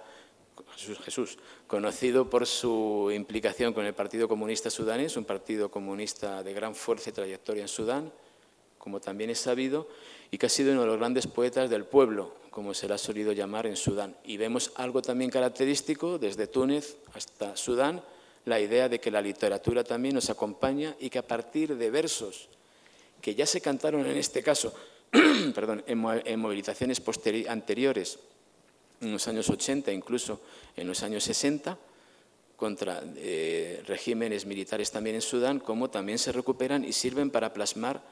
[1.04, 6.74] Jesús, conocido por su implicación con el Partido Comunista Sudanés, un partido comunista de gran
[6.74, 8.12] fuerza y trayectoria en Sudán,
[8.78, 9.88] como también es sabido,
[10.30, 12.98] y que ha sido uno de los grandes poetas del pueblo, como se le ha
[12.98, 14.16] solido llamar en Sudán.
[14.24, 18.02] Y vemos algo también característico, desde Túnez hasta Sudán,
[18.44, 22.48] la idea de que la literatura también nos acompaña y que a partir de versos
[23.20, 24.74] que ya se cantaron en este caso
[25.54, 27.02] perdón, en, movilizaciones
[27.48, 28.18] anteriores
[29.00, 30.40] en los años 80, incluso
[30.76, 31.78] en los años 60,
[32.56, 38.02] contra eh, regímenes militares también en Sudán, como también se recuperan y sirven para plasmar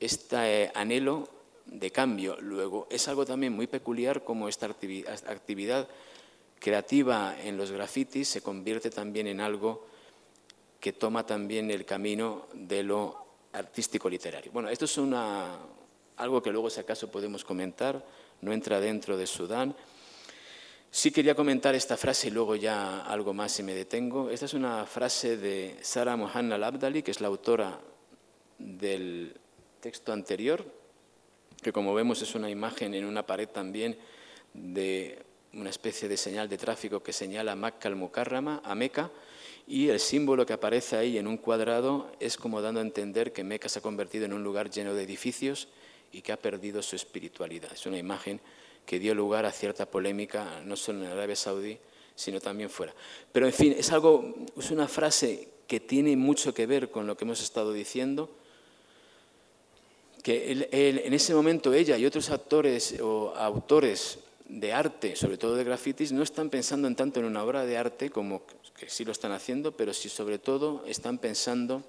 [0.00, 1.28] este anhelo
[1.66, 2.36] de cambio.
[2.40, 5.88] Luego, es algo también muy peculiar como esta actividad
[6.58, 9.86] creativa en los grafitis se convierte también en algo
[10.80, 14.52] que toma también el camino de lo artístico literario.
[14.52, 15.58] Bueno, esto es una,
[16.16, 18.04] algo que luego si acaso podemos comentar,
[18.42, 19.74] no entra dentro de Sudán.
[20.96, 24.30] Sí quería comentar esta frase y luego ya algo más y me detengo.
[24.30, 27.78] Esta es una frase de Sara Mohanna Al-Abdali, que es la autora
[28.58, 29.36] del
[29.78, 30.64] texto anterior,
[31.62, 33.98] que como vemos es una imagen en una pared también
[34.54, 39.10] de una especie de señal de tráfico que señala Makka al-Mukarrama, a Meca,
[39.66, 43.44] y el símbolo que aparece ahí en un cuadrado es como dando a entender que
[43.44, 45.68] Meca se ha convertido en un lugar lleno de edificios
[46.10, 47.70] y que ha perdido su espiritualidad.
[47.74, 48.40] Es una imagen
[48.86, 51.76] que dio lugar a cierta polémica, no solo en Arabia Saudí,
[52.14, 52.94] sino también fuera.
[53.32, 57.16] Pero, en fin, es, algo, es una frase que tiene mucho que ver con lo
[57.16, 58.30] que hemos estado diciendo,
[60.22, 64.18] que en ese momento ella y otros actores o autores
[64.48, 67.76] de arte, sobre todo de grafitis, no están pensando en tanto en una obra de
[67.76, 68.42] arte como
[68.76, 71.84] que sí lo están haciendo, pero sí sobre todo están pensando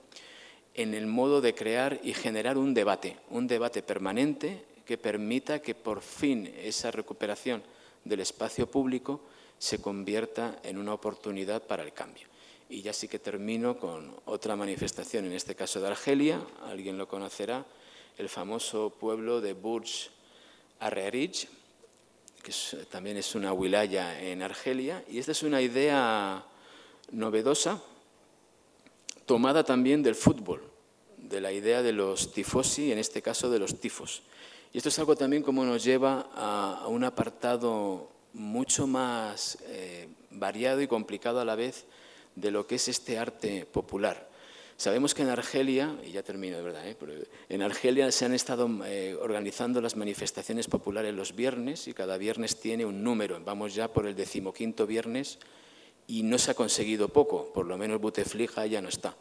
[0.75, 5.75] en el modo de crear y generar un debate, un debate permanente que permita que
[5.75, 7.61] por fin esa recuperación
[8.05, 9.19] del espacio público
[9.59, 12.25] se convierta en una oportunidad para el cambio.
[12.69, 17.07] Y ya sí que termino con otra manifestación, en este caso de Argelia, alguien lo
[17.07, 17.65] conocerá,
[18.17, 20.09] el famoso pueblo de Burj
[20.79, 21.47] Arrerij,
[22.41, 22.53] que
[22.89, 26.45] también es una wilaya en Argelia, y esta es una idea
[27.11, 27.81] novedosa,
[29.25, 30.63] tomada también del fútbol,
[31.17, 34.23] de la idea de los tifosi, en este caso de los tifos.
[34.77, 40.87] Esto es algo también como nos lleva a, un apartado mucho más eh, variado y
[40.87, 41.85] complicado a la vez
[42.35, 44.29] de lo que es este arte popular.
[44.77, 46.95] Sabemos que en Argelia, y ya termino de verdad, ¿eh?
[47.49, 52.59] en Argelia se han estado eh, organizando las manifestaciones populares los viernes y cada viernes
[52.59, 53.41] tiene un número.
[53.43, 55.39] Vamos ya por el decimoquinto viernes
[56.05, 59.15] y no se ha conseguido poco, por lo menos Buteflija ya no está.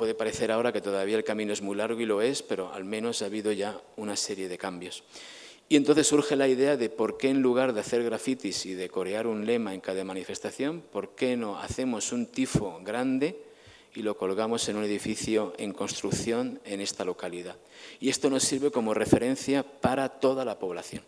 [0.00, 2.86] Puede parecer ahora que todavía el camino es muy largo y lo es, pero al
[2.86, 5.04] menos ha habido ya una serie de cambios.
[5.68, 8.88] Y entonces surge la idea de por qué en lugar de hacer grafitis y de
[8.88, 13.44] corear un lema en cada manifestación, ¿por qué no hacemos un tifo grande?
[13.94, 17.56] y lo colgamos en un edificio en construcción en esta localidad.
[17.98, 21.02] Y esto nos sirve como referencia para toda la población.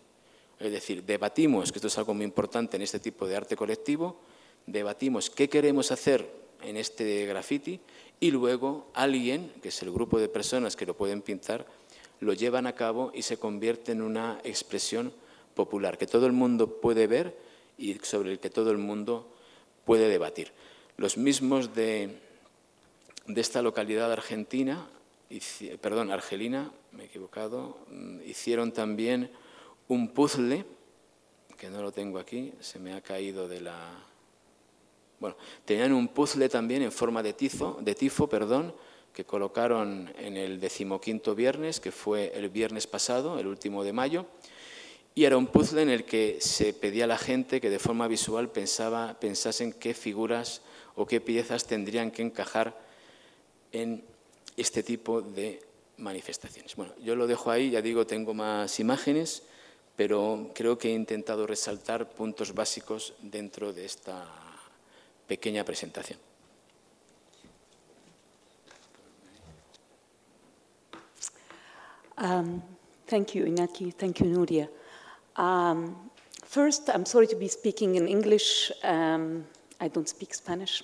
[0.59, 4.19] Es decir, debatimos, que esto es algo muy importante en este tipo de arte colectivo,
[4.67, 7.79] debatimos qué queremos hacer en este graffiti
[8.19, 11.65] y luego alguien, que es el grupo de personas que lo pueden pintar,
[12.19, 15.13] lo llevan a cabo y se convierte en una expresión
[15.55, 17.37] popular que todo el mundo puede ver
[17.77, 19.27] y sobre el que todo el mundo
[19.85, 20.51] puede debatir.
[20.97, 22.17] Los mismos de
[23.27, 24.87] de esta localidad argentina,
[25.81, 29.31] perdón, argelina, me he equivocado, mm, hicieron también
[29.87, 30.65] un puzzle,
[31.57, 34.03] que no lo tengo aquí, se me ha caído de la...
[35.23, 38.75] Bueno, tenían un puzzle también en forma de, tizo, de tifo, perdón,
[39.13, 44.25] que colocaron en el decimoquinto viernes, que fue el viernes pasado, el último de mayo,
[45.15, 48.09] y era un puzzle en el que se pedía a la gente que de forma
[48.09, 50.61] visual pensaba, pensasen qué figuras
[50.97, 52.77] o qué piezas tendrían que encajar
[53.71, 54.03] en
[54.57, 55.61] este tipo de
[55.99, 56.75] manifestaciones.
[56.75, 59.43] Bueno, yo lo dejo ahí, ya digo, tengo más imágenes,
[59.95, 64.42] pero creo que he intentado resaltar puntos básicos dentro de esta
[65.27, 66.19] pequeña presentación.
[72.17, 72.61] Um,
[73.07, 73.91] thank you, Inaki.
[73.91, 74.69] Thank you, Nuria.
[75.35, 76.09] Um,
[76.45, 78.71] first, I'm sorry to be speaking in English.
[78.83, 79.45] Um,
[79.79, 80.83] I don't speak Spanish.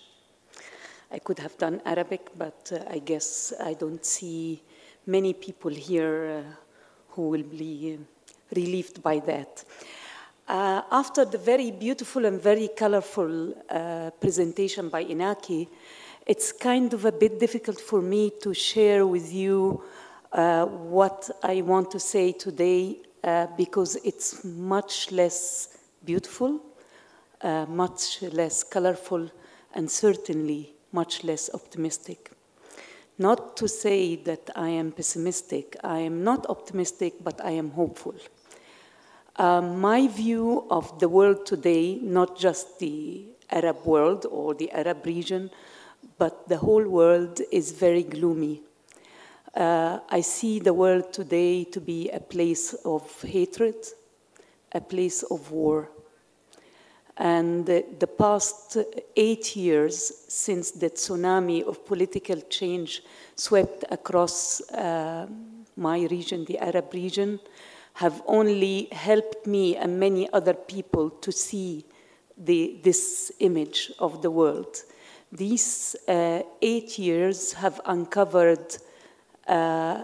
[1.12, 4.62] I could have done Arabic, but uh, I guess I don't see
[5.06, 6.54] many people here uh,
[7.10, 8.00] who will be
[8.56, 9.64] relieved by that.
[10.50, 15.68] Uh, after the very beautiful and very colorful uh, presentation by Inaki,
[16.26, 19.84] it's kind of a bit difficult for me to share with you
[20.32, 26.60] uh, what I want to say today uh, because it's much less beautiful,
[27.68, 29.30] much less colorful,
[29.76, 32.32] and certainly much less optimistic.
[33.20, 38.16] Not to say that I am pessimistic, I am not optimistic, but I am hopeful.
[39.40, 45.06] Um, my view of the world today, not just the Arab world or the Arab
[45.06, 45.50] region,
[46.18, 48.62] but the whole world is very gloomy.
[49.56, 53.78] Uh, I see the world today to be a place of hatred,
[54.74, 55.90] a place of war.
[57.16, 58.76] And the, the past
[59.16, 63.04] eight years since the tsunami of political change
[63.38, 65.28] swept across uh,
[65.78, 67.40] my region, the Arab region,
[67.94, 71.86] have only helped me and many other people to see
[72.38, 74.78] the, this image of the world.
[75.32, 78.78] These uh, eight years have uncovered
[79.48, 80.04] uh,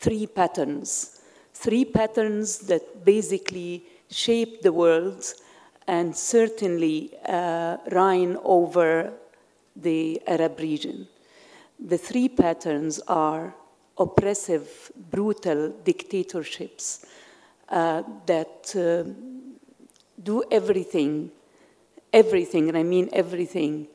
[0.00, 1.20] three patterns,
[1.54, 5.24] three patterns that basically shape the world
[5.86, 9.12] and certainly uh, reign over
[9.76, 11.08] the Arab region.
[11.78, 13.54] The three patterns are
[13.98, 17.06] oppressive, brutal dictatorships
[17.68, 19.08] uh, that uh,
[20.22, 21.30] do everything,
[22.12, 23.88] everything, and I mean everything,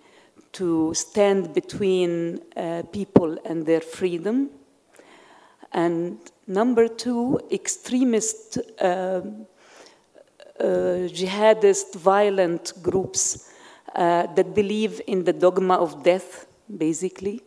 [0.54, 4.50] to stand between uh, people and their freedom.
[5.72, 9.46] And number two, extremist um,
[10.60, 13.52] uh, jihadist, violent groups
[13.96, 17.44] uh, that believe in the dogma of death, basically.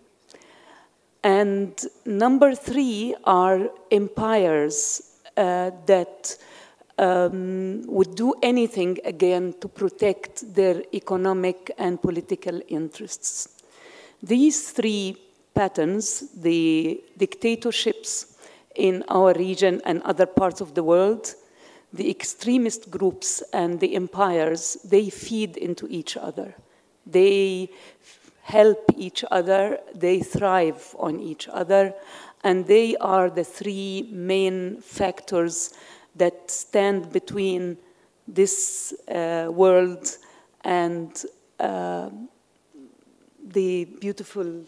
[1.22, 6.36] And number three are empires uh, that
[6.98, 13.62] um, would do anything again to protect their economic and political interests.
[14.22, 15.16] These three
[15.54, 18.30] patterns, the dictatorships,
[18.74, 21.34] in our region and other parts of the world,
[21.92, 26.54] the extremist groups and the empires, they feed into each other.
[27.04, 27.70] They
[28.50, 31.94] help each other, they thrive on each other,
[32.42, 35.72] and they are the three main factors
[36.16, 37.76] that stand between
[38.26, 40.04] this uh, world
[40.64, 41.24] and
[41.58, 42.10] uh,
[43.42, 44.64] the beautiful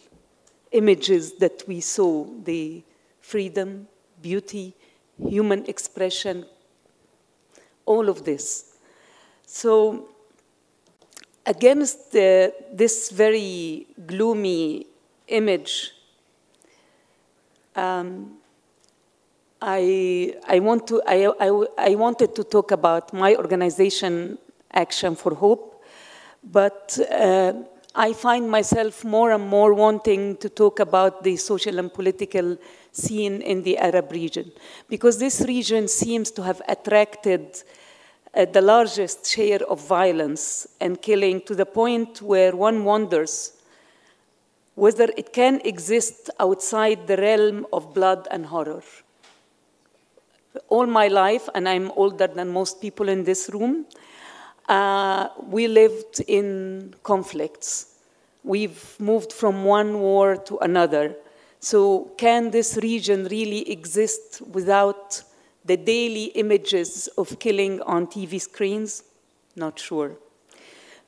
[0.71, 2.83] images that we saw the
[3.21, 3.87] freedom,
[4.21, 4.75] beauty,
[5.29, 6.45] human expression,
[7.85, 8.77] all of this.
[9.47, 10.09] So,
[11.47, 14.87] against the, this very gloomy
[15.29, 15.93] image,
[17.75, 18.37] um,
[19.61, 24.39] I, I, want to, I, I, I wanted to talk about my organization,
[24.73, 25.83] Action for Hope,
[26.43, 27.53] but uh,
[27.95, 32.57] I find myself more and more wanting to talk about the social and political
[32.91, 34.51] scene in the Arab region,
[34.89, 37.63] because this region seems to have attracted
[38.35, 43.53] uh, the largest share of violence and killing to the point where one wonders
[44.75, 48.83] whether it can exist outside the realm of blood and horror
[50.69, 53.87] all my life, and I'm older than most people in this room,
[54.69, 57.99] uh, we lived in conflicts.
[58.45, 61.17] We've moved from one war to another.
[61.61, 65.23] So, can this region really exist without
[65.65, 69.05] the daily images of killing on TV screens?
[69.57, 70.17] Not sure.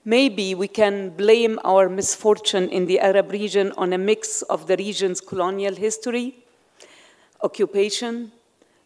[0.04, 4.76] Maybe we can blame our misfortune in the Arab region on a mix of the
[4.76, 6.44] region's colonial history,
[7.42, 8.30] occupation,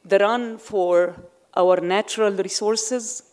[0.05, 1.17] the run for
[1.57, 3.25] our natural resources,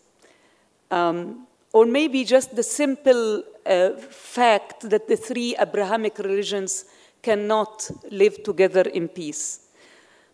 [0.90, 6.86] um, or maybe just the simple uh, fact that the three Abrahamic religions
[7.22, 9.68] cannot live together in peace.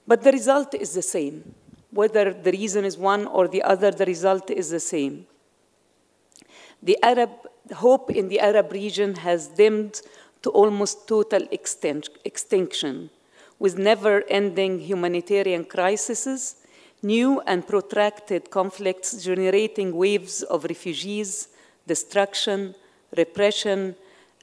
[0.07, 1.53] But the result is the same.
[1.91, 5.27] Whether the reason is one or the other, the result is the same.
[6.81, 7.31] The Arab
[7.75, 10.01] hope in the Arab region has dimmed
[10.41, 13.09] to almost total extinction
[13.59, 16.55] with never ending humanitarian crises,
[17.03, 21.49] new and protracted conflicts generating waves of refugees,
[21.85, 22.73] destruction,
[23.15, 23.95] repression,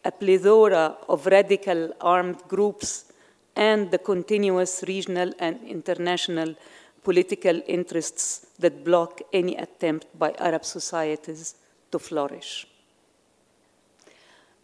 [0.04, 3.12] a plethora of radical armed groups,
[3.56, 6.54] and the continuous regional and international
[7.02, 11.54] political interests that block any attempt by Arab societies
[11.90, 12.66] to flourish.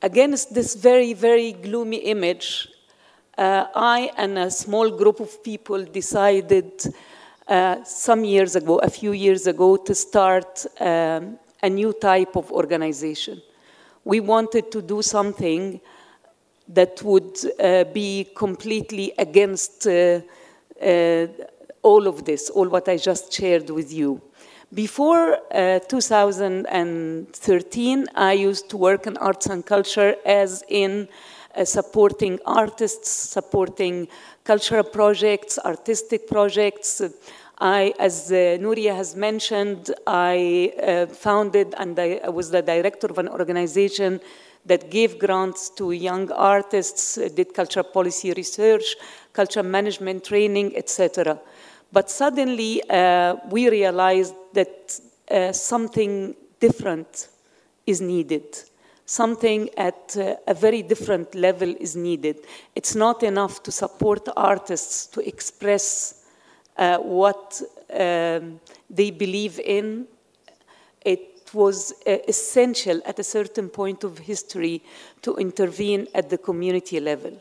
[0.03, 2.68] Against this very, very gloomy image,
[3.39, 6.72] uh, I and a small group of people decided
[7.49, 12.53] uh, some years ago, a few years ago, to start um, a new type of
[12.53, 13.41] organization.
[14.05, 15.80] We wanted to do something
[16.68, 20.20] that would uh, be completely against uh,
[20.80, 21.26] uh,
[21.85, 24.20] all of this, all what I just shared with you.
[24.72, 31.09] Before uh, 2013, I used to work in arts and culture as in
[31.55, 34.09] uh, supporting artists, supporting
[34.43, 37.01] cultural projects, artistic projects.
[37.59, 43.18] I, as uh, Nuria has mentioned, I uh, founded and I, was the director of
[43.18, 44.20] an organization
[44.66, 48.97] that gave grants to young artists, uh, did cultural policy research,
[49.32, 51.39] cultural management training, etc.
[51.95, 57.28] But suddenly uh, we realized that uh, something different
[57.86, 58.45] is needed
[59.07, 62.36] something at uh, a very different level is needed.
[62.74, 66.24] It's not enough to support artists to express
[66.76, 67.61] uh, what
[67.92, 70.07] um, they believe in.
[71.05, 74.82] It was uh, essential at a certain point of history
[75.22, 77.38] to intervene at the community level.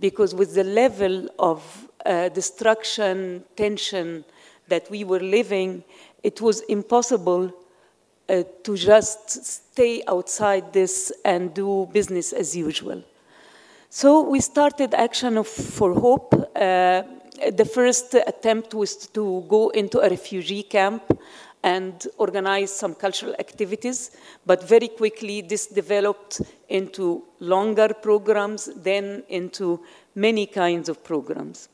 [0.00, 4.24] Because with the level of uh, destruction, tension
[4.68, 5.84] that we were living,
[6.22, 7.52] it was impossible
[8.28, 13.02] uh, to just stay outside this and do business as usual.
[13.90, 16.34] So we started Action of, for Hope.
[16.56, 17.02] Uh,
[17.52, 21.02] the first attempt was to go into a refugee camp
[21.62, 24.10] and organize some cultural activities,
[24.44, 29.80] but very quickly this developed into longer programs, then into
[30.14, 31.68] many kinds of programs.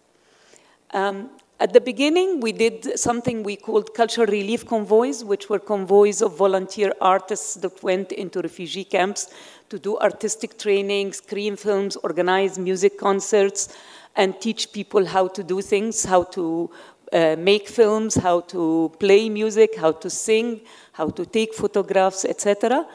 [0.93, 1.31] Um,
[1.61, 6.37] at the beginning, we did something we called cultural relief convoys, which were convoys of
[6.37, 9.29] volunteer artists that went into refugee camps
[9.69, 13.77] to do artistic training, screen films, organize music concerts,
[14.17, 16.71] and teach people how to do things, how to
[17.13, 20.63] uh, make films, how to play music, how to sing,
[20.93, 22.87] how to take photographs, etc.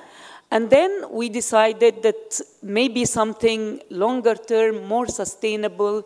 [0.49, 6.05] And then we decided that maybe something longer term, more sustainable,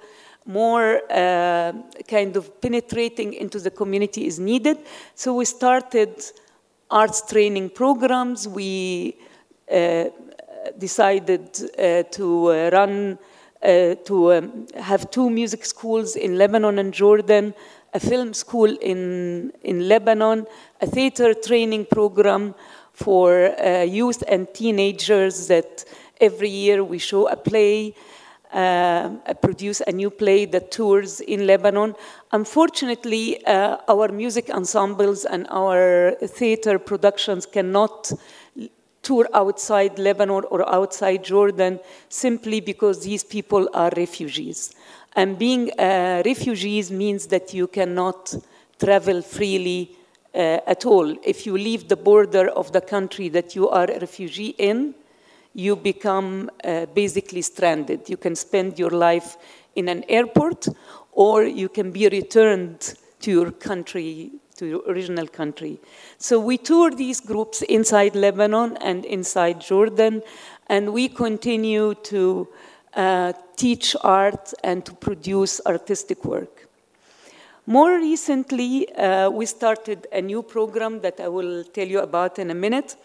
[0.50, 1.72] more uh,
[2.08, 4.80] kind of penetrating into the community is needed.
[5.14, 6.12] So we started
[6.90, 8.48] arts training programs.
[8.48, 9.16] We
[9.72, 10.06] uh,
[10.78, 13.20] decided uh, to uh, run,
[13.62, 17.54] uh, to um, have two music schools in Lebanon and Jordan,
[17.94, 20.48] a film school in, in Lebanon,
[20.82, 22.56] a theater training program
[22.94, 25.86] for uh, youth and teenagers that
[26.20, 27.94] every year we show a play,
[28.52, 29.10] uh,
[29.42, 31.96] produce a new play that tours in Lebanon.
[32.32, 38.12] Unfortunately, uh, our music ensembles and our theater productions cannot
[39.02, 41.80] tour outside Lebanon or outside Jordan
[42.10, 44.74] simply because these people are refugees.
[45.16, 48.36] And being uh, refugees means that you cannot
[48.80, 49.96] travel freely
[50.34, 51.18] uh, at all.
[51.24, 54.94] If you leave the border of the country that you are a refugee in,
[55.54, 58.10] you become uh, basically stranded.
[58.10, 59.38] You can spend your life
[59.76, 60.68] in an airport
[61.12, 65.80] or you can be returned to your country, to your original country.
[66.18, 70.22] So we tour these groups inside Lebanon and inside Jordan,
[70.68, 72.48] and we continue to
[72.94, 76.68] uh, teach art and to produce artistic work.
[77.66, 82.50] More recently, uh, we started a new program that I will tell you about in
[82.50, 82.96] a minute.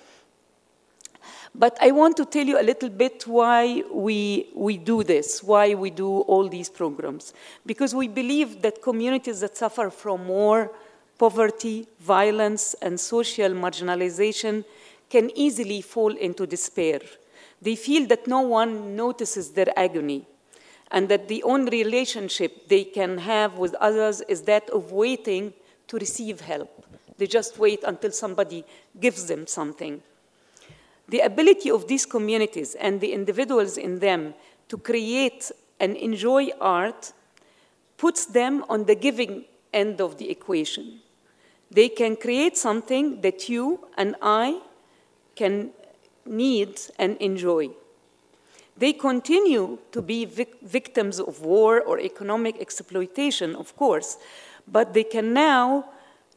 [1.57, 5.75] But I want to tell you a little bit why we, we do this, why
[5.75, 7.33] we do all these programs.
[7.65, 10.73] Because we believe that communities that suffer from war,
[11.17, 14.65] poverty, violence, and social marginalization
[15.09, 17.01] can easily fall into despair.
[17.63, 20.27] They feel that no one notices their agony
[20.91, 25.53] and that the only relationship they can have with others is that of waiting
[25.87, 26.85] to receive help.
[27.17, 28.65] They just wait until somebody
[28.99, 30.03] gives them something.
[31.09, 34.35] The ability of these communities and the individuals in them
[34.69, 37.13] to create and enjoy art
[37.97, 41.01] puts them on the giving end of the equation.
[41.71, 44.61] They can create something that you and I
[45.35, 45.71] can
[46.25, 47.71] need and enjoy.
[48.77, 54.19] They continue to be vic victims of war or economic exploitation, of course,
[54.67, 55.91] but they can now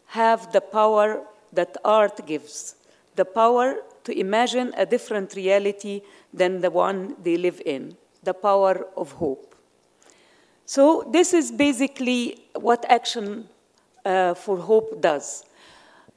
[0.07, 1.21] have the power
[1.53, 2.75] that art gives,
[3.15, 3.77] the power
[4.07, 6.01] to imagine a different reality
[6.33, 9.55] than the one they live in, the power of hope.
[10.65, 12.21] So this is basically
[12.67, 13.47] what Action
[14.05, 15.43] uh, for Hope does.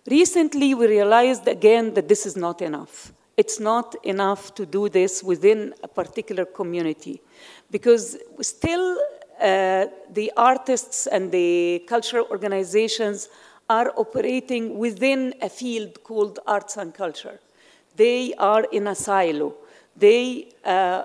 [0.07, 5.23] Recently, we realized again that this is not enough it's not enough to do this
[5.23, 7.23] within a particular community
[7.71, 8.87] because still
[9.41, 13.31] uh, the artists and the cultural organizations
[13.71, 17.39] are operating within a field called arts and culture.
[18.01, 19.49] They are in a silo.
[19.95, 21.03] They uh,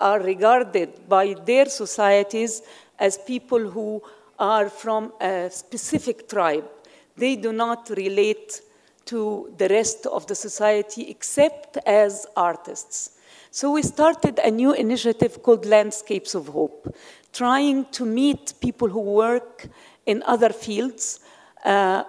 [0.00, 2.62] are regarded by their societies
[2.98, 4.02] as people who
[4.38, 6.68] are from a specific tribe.
[7.16, 8.62] They do not relate
[9.04, 13.10] to the rest of the society except as artists.
[13.52, 16.92] So we started a new initiative called Landscapes of Hope,
[17.32, 19.68] trying to meet people who work
[20.04, 21.20] in other fields
[21.64, 22.02] uh,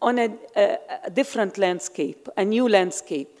[0.00, 3.31] on a, a, a different landscape, a new landscape.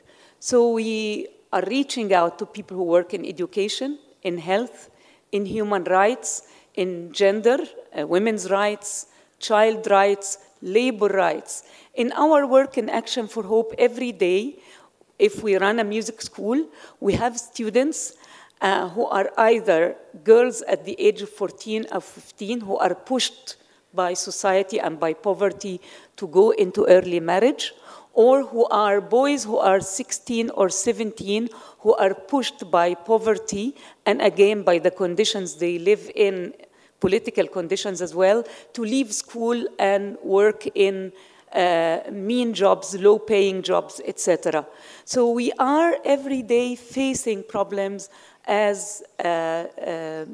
[0.44, 4.90] So we are reaching out to people who work in education, in health,
[5.30, 6.42] in human rights,
[6.74, 7.58] in gender,
[7.96, 9.06] uh, women's rights,
[9.38, 11.62] child rights, labor rights.
[11.94, 14.58] In our work in Action for Hope every day,
[15.16, 16.66] if we run a music school,
[16.98, 18.14] we have students
[18.60, 23.58] uh, who are either girls at the age of 14 or 15 who are pushed
[23.94, 25.80] by society and by poverty
[26.16, 27.74] to go into early marriage,
[28.14, 31.48] or who are boys who are 16 or 17
[31.80, 33.74] who are pushed by poverty
[34.06, 36.52] and again by the conditions they live in
[37.02, 41.12] political conditions as well, to leave school and work in
[41.52, 44.64] uh, mean jobs, low paying jobs, etc.
[45.04, 48.08] So we are every day facing problems
[48.46, 50.24] as uh, uh,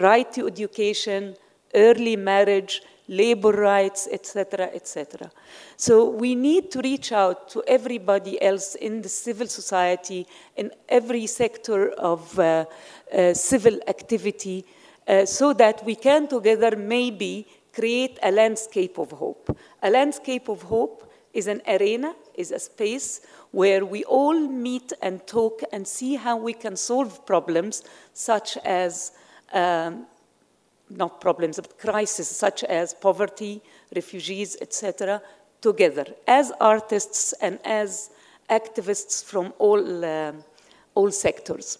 [0.00, 1.36] right to education,
[1.74, 5.30] early marriage, labor rights, etc., etc.
[5.76, 10.26] So we need to reach out to everybody else in the civil society,
[10.56, 12.64] in every sector of uh,
[13.12, 14.64] uh, civil activity,
[15.06, 19.56] uh, so that we can together maybe create a landscape of hope.
[19.82, 25.26] A landscape of hope is an arena, is a space where we all meet and
[25.26, 27.82] talk and see how we can solve problems
[28.12, 29.12] such as,
[29.52, 30.06] um,
[30.96, 33.62] not problems, but crises such as poverty,
[33.94, 35.20] refugees, etc.,
[35.60, 38.10] together as artists and as
[38.50, 40.32] activists from all, uh,
[40.94, 41.78] all sectors.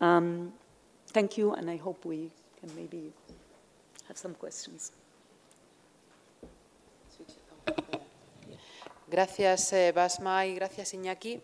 [0.00, 0.52] Um,
[1.12, 2.30] Thank you, and I hope we
[2.60, 3.12] can maybe
[4.06, 4.92] have some questions.
[9.10, 11.40] Gracias, eh, Basma, y gracias, Iñaki.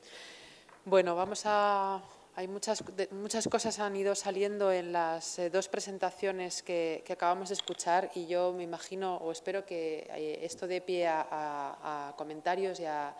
[0.84, 2.00] Bueno, vamos a...
[2.38, 7.54] Hay muchas, muchas cosas han ido saliendo en las eh, dos presentaciones que, acabamos de
[7.54, 12.84] escuchar y yo me imagino o espero que eh, esto dé pie a, comentarios y
[12.84, 13.16] a,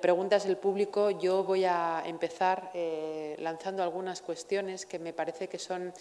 [0.00, 1.10] preguntas del público.
[1.10, 2.70] Yo voy a empezar
[3.38, 5.92] lanzando algunas cuestiones que me parece que son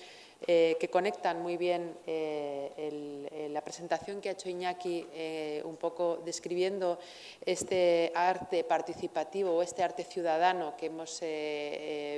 [0.46, 5.08] eh, que conectan muy bien eh, eh, la presentación que ha hecho Iñaki,
[5.64, 7.00] un poco describiendo
[7.44, 11.20] este arte participativo o este arte ciudadano que hemos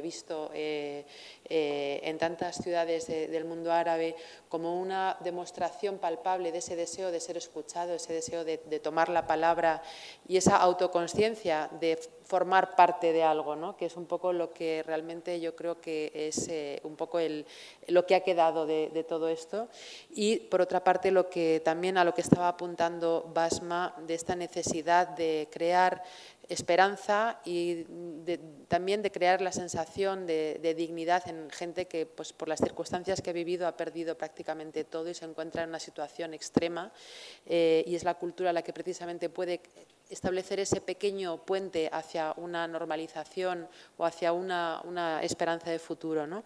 [0.03, 4.15] visto en tantas ciudades del mundo árabe
[4.49, 9.07] como una demostración palpable de ese deseo de ser escuchado, ese deseo de, de tomar
[9.07, 9.82] la palabra
[10.28, 11.97] y esa autoconsciencia de
[12.30, 13.75] formar parte de algo, ¿no?
[13.75, 17.43] que es un poco lo que realmente yo creo que es eh, un poco el,
[17.88, 19.67] lo que ha quedado de, todo esto.
[20.11, 24.36] Y por otra parte, lo que también a lo que estaba apuntando Basma, de esta
[24.36, 26.03] necesidad de crear
[26.50, 27.86] esperanza y
[28.68, 33.30] también de crear la sensación de, dignidad en gente que pues, por las circunstancias que
[33.30, 36.91] ha vivido ha perdido prácticamente todo y se encuentra en una situación extrema
[37.45, 39.62] eh, y es la cultura la que precisamente puede
[40.10, 46.26] establecer ese pequeño puente hacia una normalización o hacia una, esperanza de futuro.
[46.26, 46.43] ¿no?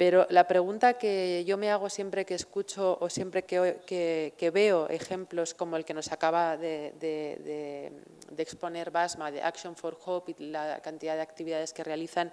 [0.00, 5.52] Pero la pregunta que yo me hago siempre que escucho o siempre que, veo ejemplos
[5.52, 7.92] como el que nos acaba de,
[8.38, 12.32] exponer Basma, de Action for Hope y la cantidad de actividades que realizan,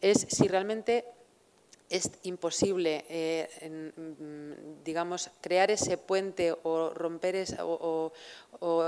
[0.00, 1.04] es si realmente
[1.88, 3.48] es imposible, eh,
[3.96, 8.12] mm, digamos, crear ese puente o romper o,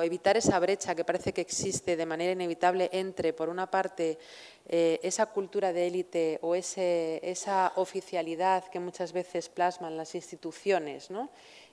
[0.03, 4.18] evitar esa brecha que parece que existe de manera inevitable entre, por una parte,
[4.66, 11.11] eh, esa cultura de élite o ese, esa oficialidad que muchas veces plasman las instituciones,
[11.11, 11.30] ¿no?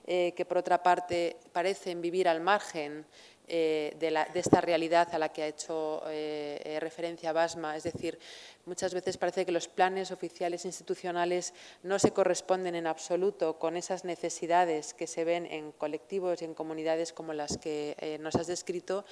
[0.08, 3.04] Eh, que por otra parte parecen vivir al margen
[3.48, 7.76] eh, de, esta realidad a la que ha hecho eh, eh, referencia Basma.
[7.76, 8.18] Es decir,
[8.64, 14.04] muchas veces parece que los planes oficiales institucionales no se corresponden en absoluto con esas
[14.04, 19.04] necesidades que se ven en colectivos y en comunidades como las que nos has descrito.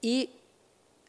[0.00, 0.30] y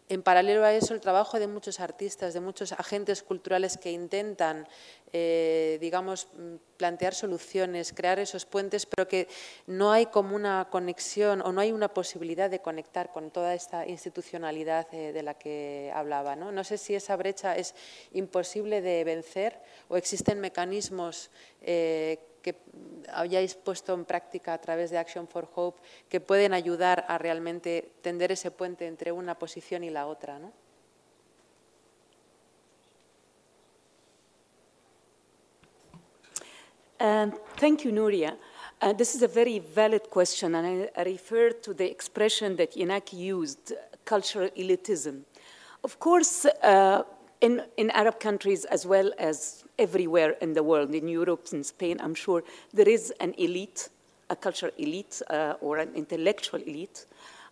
[0.09, 4.65] en paralelo a eso, el trabajo de muchos artistas, de muchos agentes culturales que intentan,
[5.13, 6.27] eh, digamos,
[6.75, 9.27] plantear soluciones, crear esos puentes, pero que
[9.65, 13.87] no hay como una conexión o no hay una posibilidad de conectar con toda esta
[13.87, 16.35] institucionalidad eh, de la que hablaba.
[16.35, 16.51] ¿no?
[16.51, 17.73] no sé si esa brecha es
[18.13, 21.31] imposible de vencer o existen mecanismos
[21.61, 22.55] eh, que
[23.13, 27.91] hayáis puesto en práctica a través de Action for Hope que pueden ayudar a realmente
[28.01, 30.53] tender ese puente entre una posición y la otra, ¿no?
[36.99, 38.35] Um, thank you, Nuria.
[38.81, 42.73] Uh, this is a very valid question, and I, I refer to the expression that
[42.73, 43.73] Inaki used,
[44.03, 45.21] cultural elitism.
[45.83, 47.03] Of course, uh,
[47.39, 51.97] in, in Arab countries as well as everywhere in the world, in Europe, in Spain,
[52.01, 52.43] I'm sure,
[52.73, 53.89] there is an elite,
[54.31, 57.05] a cultural elite uh, or an intellectual elite.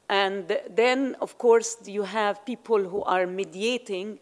[0.09, 4.19] And then, of course, you have people who are mediating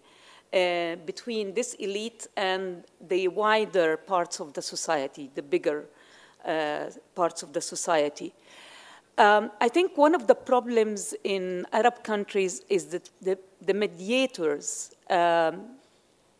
[0.53, 5.85] uh, between this elite and the wider parts of the society, the bigger
[6.45, 6.85] uh,
[7.15, 8.33] parts of the society.
[9.17, 14.91] Um, I think one of the problems in Arab countries is that the, the mediators
[15.09, 15.77] um,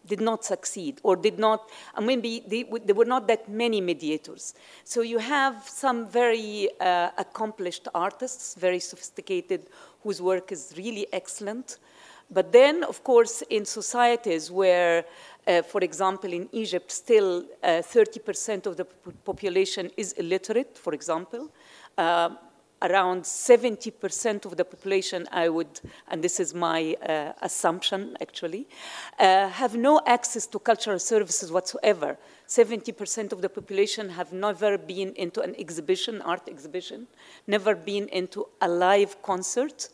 [0.05, 4.53] did not succeed or did not, I mean, they, there were not that many mediators.
[4.84, 9.68] So you have some very uh, accomplished artists, very sophisticated,
[10.01, 11.78] whose work is really excellent.
[12.30, 15.05] But then, of course, in societies where,
[15.47, 18.86] uh, for example, in Egypt, still 30% uh, of the
[19.26, 21.49] population is illiterate, for example,
[21.97, 22.30] uh,
[22.84, 28.67] around 70% of the population, I would, and this is my uh, assumption actually,
[29.19, 32.17] uh, have no access to cultural services whatsoever.
[32.47, 37.07] 70% of the population have never been into an exhibition, art exhibition,
[37.47, 39.89] never been into a live concert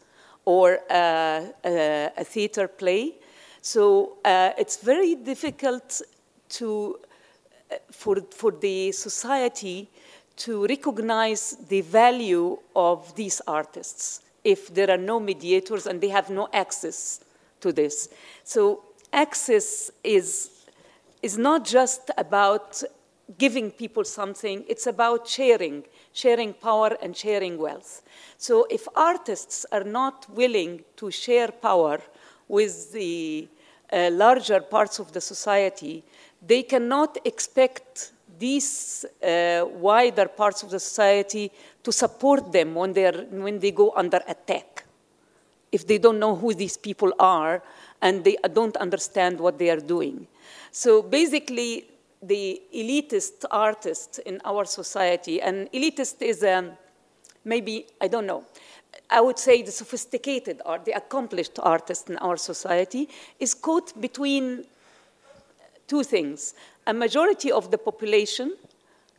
[0.45, 3.15] or uh, a, a theater play.
[3.61, 6.01] So uh, it's very difficult
[6.49, 6.99] to,
[7.71, 9.89] uh, for, for the society
[10.37, 16.29] to recognize the value of these artists if there are no mediators and they have
[16.29, 17.19] no access
[17.59, 18.09] to this.
[18.43, 20.51] So access is,
[21.21, 22.81] is not just about
[23.37, 25.83] giving people something, it's about sharing,
[26.13, 28.01] sharing power and sharing wealth.
[28.37, 31.99] So if artists are not willing to share power
[32.47, 33.47] with the
[33.91, 36.03] uh, larger parts of the society,
[36.45, 41.51] they cannot expect these uh, wider parts of the society
[41.83, 44.85] to support them when, they're, when they go under attack.
[45.71, 47.61] If they don't know who these people are
[48.01, 50.27] and they don't understand what they are doing.
[50.71, 51.85] So basically,
[52.21, 56.71] the elitist artist in our society, and elitist is um,
[57.45, 58.43] maybe, I don't know,
[59.09, 63.09] I would say the sophisticated art, the accomplished artist in our society,
[63.39, 64.65] is caught between
[65.87, 66.53] two things.
[66.85, 68.53] A majority of the population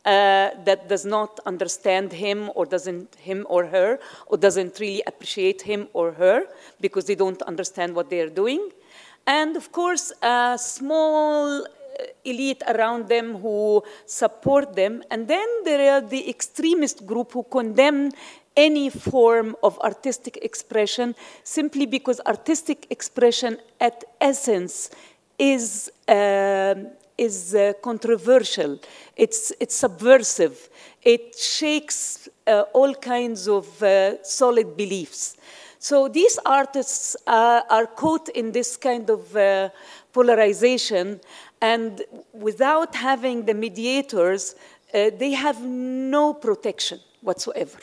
[0.05, 5.61] uh, that does not understand him or doesn't him or her or doesn't really appreciate
[5.61, 6.45] him or her
[6.79, 8.71] because they don't understand what they are doing
[9.27, 11.63] and of course a small
[12.23, 15.03] elite around them who support them.
[15.11, 18.11] And then there are the extremist group who condemn
[18.55, 24.89] any form of artistic expression simply because artistic expression at essence
[25.39, 26.75] is, uh,
[27.17, 28.79] is uh, controversial,
[29.15, 30.69] it's, it's subversive,
[31.01, 35.37] it shakes uh, all kinds of uh, solid beliefs.
[35.79, 39.69] So these artists uh, are caught in this kind of uh,
[40.13, 41.19] polarization,
[41.61, 42.01] and
[42.33, 44.55] without having the mediators,
[44.91, 47.79] they have no protection whatsoever.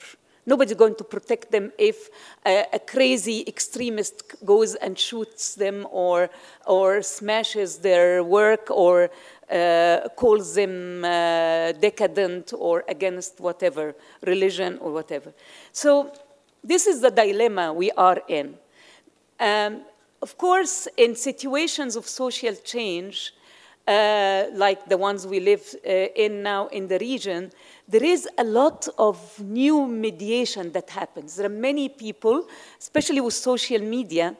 [0.49, 2.09] Nobody's going to protect them if
[2.47, 6.31] a, a, crazy extremist goes and shoots them or,
[6.67, 9.11] or smashes their work or
[9.51, 13.95] uh, calls them uh, decadent or against whatever,
[14.27, 15.35] religion or whatever.
[15.71, 16.15] So
[16.65, 18.55] this is the dilemma we are in.
[19.39, 19.83] Um,
[20.23, 23.35] of course, in situations of social change,
[23.89, 27.51] uh, like the ones we live uh, in now in the region,
[27.89, 31.37] there is a lot of new mediation that happens.
[31.37, 32.47] There are many people,
[32.79, 34.37] especially with social media,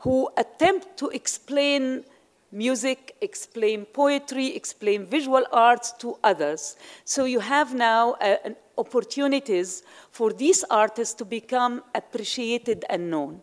[0.00, 2.04] who attempt to explain
[2.52, 6.76] music, explain poetry, explain visual arts to others.
[7.04, 8.36] So you have now uh,
[8.76, 13.40] opportunities for these artists to become appreciated and known.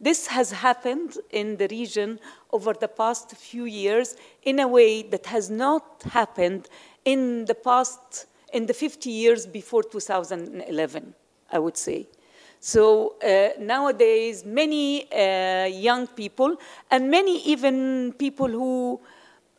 [0.00, 2.20] This has happened in the region
[2.52, 6.68] over the past few years in a way that has not happened
[7.04, 11.14] in the past in the 50 years before 2011,
[11.52, 12.06] I would say.
[12.60, 16.56] So uh, nowadays, many uh, young people,
[16.90, 19.00] and many even people who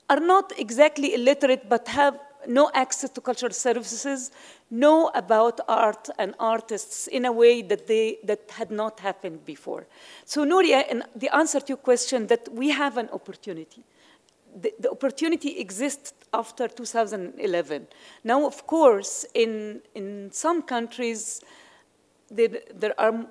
[0.09, 4.31] are not exactly illiterate but have no access to cultural services,
[4.71, 9.87] know about art and artists in a way that, they, that had not happened before.
[10.25, 13.83] So Nuria, in the answer to your question, that we have an opportunity
[14.61, 17.87] the, the, opportunity exists after 2011.
[18.23, 21.41] Now, of course, in, in some countries,
[22.29, 23.25] there, there are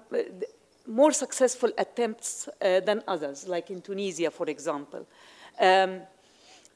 [0.87, 5.07] more successful attempts uh, than others, like in Tunisia, for example.
[5.61, 6.03] Um,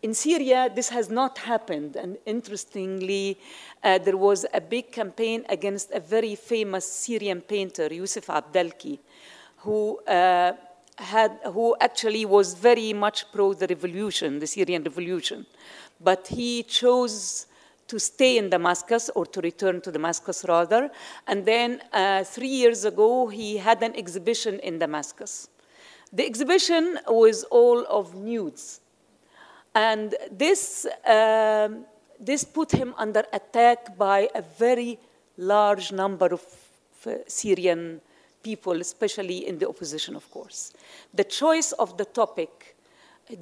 [0.03, 3.39] in Syria, this has not happened, and interestingly,
[3.83, 8.99] uh, there was a big campaign against a very famous Syrian painter, Yusuf Abdelki,
[9.59, 10.53] who uh,
[10.97, 15.47] had, who actually was very much pro the revolution, the Syrian revolution.
[16.01, 17.47] But he chose
[17.89, 20.91] to stay in Damascus or to return to Damascus rather.
[21.27, 25.49] And then uh, three years ago, he had an exhibition in Damascus.
[26.13, 28.80] The exhibition was all of nudes.
[29.75, 31.85] And this, um,
[32.19, 34.99] this put him under attack by a very
[35.37, 36.43] large number of
[37.07, 38.01] uh, Syrian
[38.43, 40.73] people, especially in the opposition, of course.
[41.15, 42.77] The choice of the topic,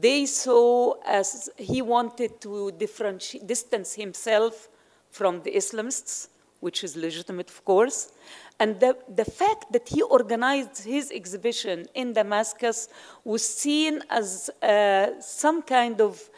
[0.00, 4.68] they saw as he wanted to distance himself
[5.10, 6.28] from the Islamists,
[6.60, 8.12] which is legitimate, of course.
[8.60, 12.88] And the, the fact that he organized his exhibition in Damascus
[13.24, 16.28] was seen as uh, some kind of,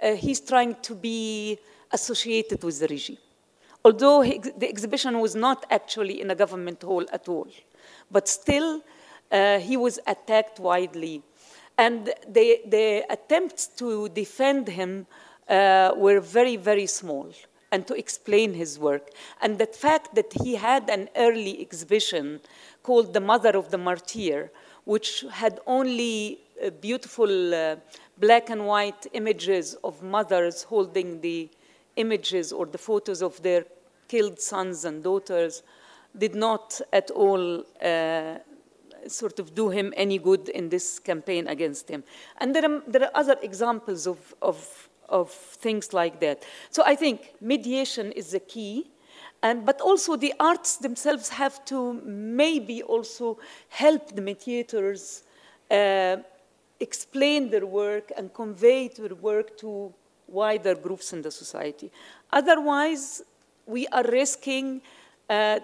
[0.00, 1.58] uh, he's trying to be
[1.90, 3.18] associated with the regime.
[3.84, 7.48] Although he, the exhibition was not actually in a government hall at all.
[8.10, 8.80] But still,
[9.32, 11.22] uh, he was attacked widely.
[11.76, 15.06] And the, the attempts to defend him
[15.48, 17.32] uh, were very, very small
[17.74, 19.10] and to explain his work.
[19.42, 22.40] And the fact that he had an early exhibition
[22.84, 24.52] called The Mother of the Martyr,
[24.84, 27.76] which had only uh, beautiful uh,
[28.18, 31.50] black and white images of mothers holding the
[31.96, 33.64] images or the photos of their
[34.06, 35.62] killed sons and daughters
[36.16, 38.38] did not at all uh,
[39.08, 42.04] sort of do him any good in this campaign against him.
[42.38, 46.42] And there are, there are other examples of, of, of things like that.
[46.70, 48.90] So I think mediation is the key.
[49.42, 53.38] And, but also the arts themselves have to maybe also
[53.68, 55.22] help the mediators
[55.70, 56.16] uh,
[56.80, 59.92] explain their work and convey their work to
[60.28, 61.90] wider groups in the society.
[62.32, 63.22] Otherwise,
[63.66, 64.80] we are risking
[65.28, 65.60] uh,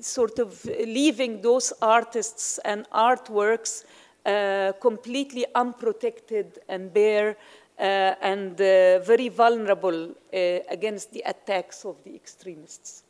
[0.00, 3.84] sort of leaving those artists and artworks
[4.26, 7.36] uh, completely unprotected and bare
[7.78, 10.36] and uh, very vulnerable uh,
[10.68, 13.02] against the attacks of the extremists.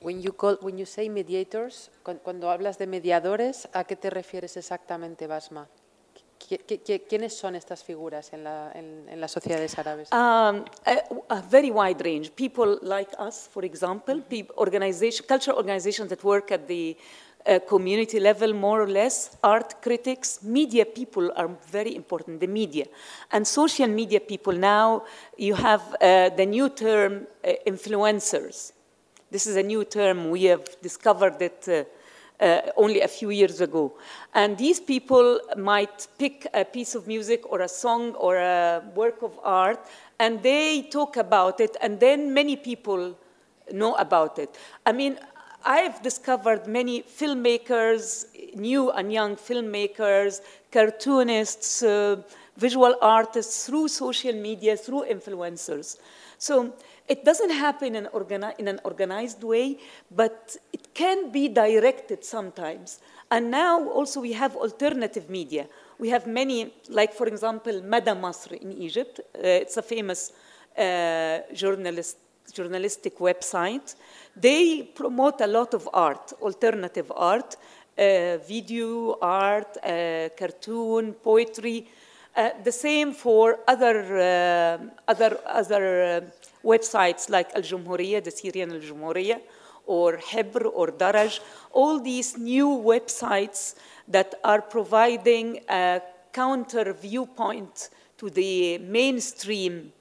[0.00, 4.56] When you, call, when you say mediators, cuando hablas de mediadores, ¿a qué te refieres
[4.56, 5.66] exactamente, Basma?
[7.08, 10.12] ¿Quiénes son estas figuras en, la, en, en las sociedades árabes?
[10.12, 12.30] Um, a, a, very wide range.
[12.34, 16.98] People like us, for example, people, organization, cultural organizations that work at the
[17.46, 22.86] uh, community level, more or less, art critics, media people are very important, the media.
[23.32, 25.04] And social media people now,
[25.36, 28.72] you have uh, the new term, uh, influencers.
[29.30, 31.84] This is a new term, we have discovered it uh,
[32.42, 33.92] uh, only a few years ago.
[34.32, 39.22] And these people might pick a piece of music or a song or a work
[39.22, 39.80] of art,
[40.18, 43.18] and they talk about it, and then many people
[43.72, 44.56] know about it.
[44.84, 45.18] I mean,
[45.64, 52.16] I've discovered many filmmakers, new and young filmmakers, cartoonists, uh,
[52.56, 55.96] visual artists through social media, through influencers.
[56.36, 56.74] So
[57.08, 59.78] it doesn't happen in, organi- in an organized way,
[60.10, 63.00] but it can be directed sometimes.
[63.30, 65.66] And now also we have alternative media.
[65.98, 69.20] We have many, like for example, Mada Masr in Egypt.
[69.20, 70.32] Uh, it's a famous
[70.76, 72.18] uh, journalist,
[72.52, 73.94] journalistic website.
[74.36, 77.56] They promote a lot of art, alternative art,
[77.96, 81.88] uh, video art, uh, cartoon, poetry.
[82.36, 86.32] Uh, the same for other, uh, other, other
[86.64, 89.40] websites like Al Jumhuriya, the Syrian Al Jumhuriya,
[89.86, 91.40] or Hebr or Daraj,
[91.72, 93.76] all these new websites
[94.08, 96.00] that are providing a
[96.32, 99.92] counter viewpoint to the mainstream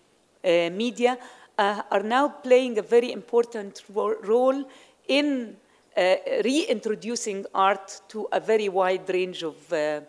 [0.43, 1.17] uh, media
[1.57, 4.63] uh, are now playing a very important ro role
[5.07, 5.55] in
[5.95, 10.01] uh, reintroducing art to a very wide range of uh,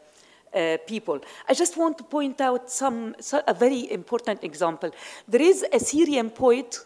[0.54, 1.20] uh, people.
[1.48, 3.14] I just want to point out some,
[3.46, 4.90] a very important example.
[5.28, 6.78] There is a Syrian poet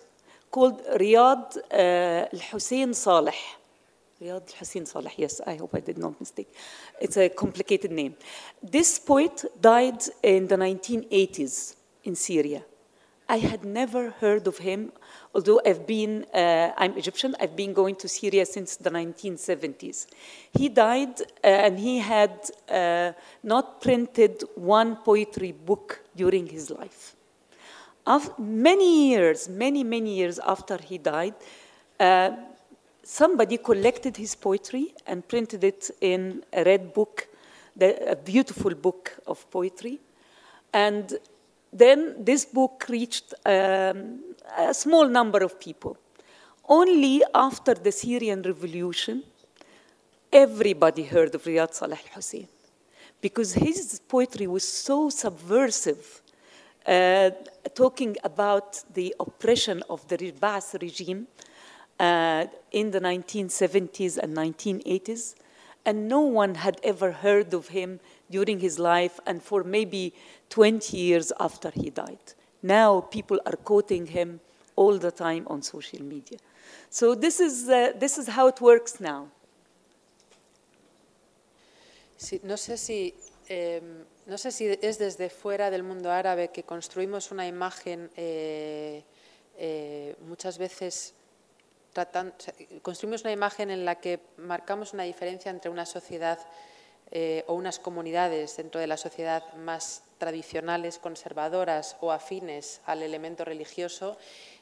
[0.51, 3.39] called Riyad uh, al-Hussein Saleh.
[4.21, 6.49] Riyad al-Hussein Saleh, yes, I hope I did not mistake.
[7.01, 8.15] It's a complicated name.
[8.63, 12.63] This poet died in the 1980s in Syria.
[13.31, 14.91] I had never heard of him,
[15.35, 20.07] although I've been, uh, I'm Egyptian, I've been going to Syria since the 1970s.
[20.53, 23.13] He died uh, and he had uh,
[23.43, 27.15] not printed one poetry book during his life.
[28.07, 31.35] After many years, many, many years after he died,
[32.01, 32.31] uh,
[33.03, 37.29] somebody collected his poetry and printed it in a red book,
[37.77, 40.01] the, a beautiful book of poetry.
[40.73, 41.19] And
[41.73, 44.21] then this book reached um,
[44.57, 45.97] a small number of people.
[46.69, 49.23] Only after the Syrian revolution,
[50.33, 52.49] everybody heard of Riyad Saleh al-Hussein
[53.21, 56.23] because his poetry was so subversive,
[56.87, 57.31] uh,
[57.75, 61.27] talking about the oppression of the Ba'ath regime
[61.99, 65.35] uh, in the 1970s and 1980s,
[65.85, 67.99] and no one had ever heard of him
[68.31, 70.15] during his life and for maybe
[70.51, 72.35] 20 years after he died.
[72.63, 74.41] Now people are quoting him
[74.77, 76.39] all the time on social media.
[76.91, 79.29] So this is, uh, this is how it works now.
[82.17, 83.15] Sí, no sé si
[83.49, 83.81] eh,
[84.27, 89.03] no sé si es desde fuera del mundo árabe que construimos una imagen eh,
[89.57, 91.15] eh, muchas veces
[92.83, 96.39] construimos una imagen en la que marcamos una diferencia entre una sociedad
[97.11, 103.45] eh, o unas comunidades dentro de la sociedad más tradicionales, conservadoras o afines al elemento
[103.45, 104.19] religioso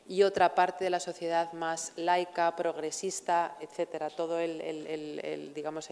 [0.08, 4.10] y otra parte de la sociedad más laica, progresista, etcétera.
[4.10, 5.88] Todo el, digamos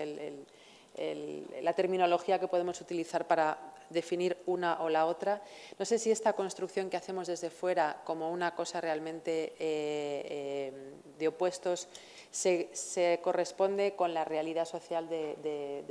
[1.62, 3.58] la terminología que podemos utilizar para
[3.90, 5.42] definir una o la otra.
[5.78, 10.72] No sé si esta construcción que hacemos desde fuera como una cosa realmente eh, eh,
[11.18, 11.88] de opuestos
[12.30, 15.84] se, corresponde con la realidad social de,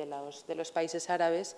[0.56, 1.56] los, países árabes,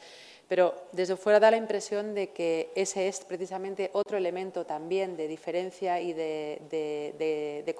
[0.47, 5.27] pero desde fuera da la impresión de que ese es precisamente otro elemento también de
[5.27, 7.73] diferencia y de,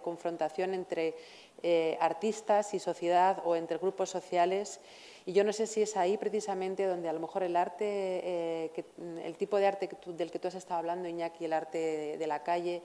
[0.00, 1.14] confrontación entre
[1.62, 4.80] eh, artistas y sociedad o entre grupos sociales.
[5.26, 8.84] Y yo no sé si es ahí precisamente donde a lo mejor el arte, eh,
[9.24, 12.42] el tipo de arte del que tú has estado hablando, Iñaki, el arte de la
[12.42, 12.82] calle,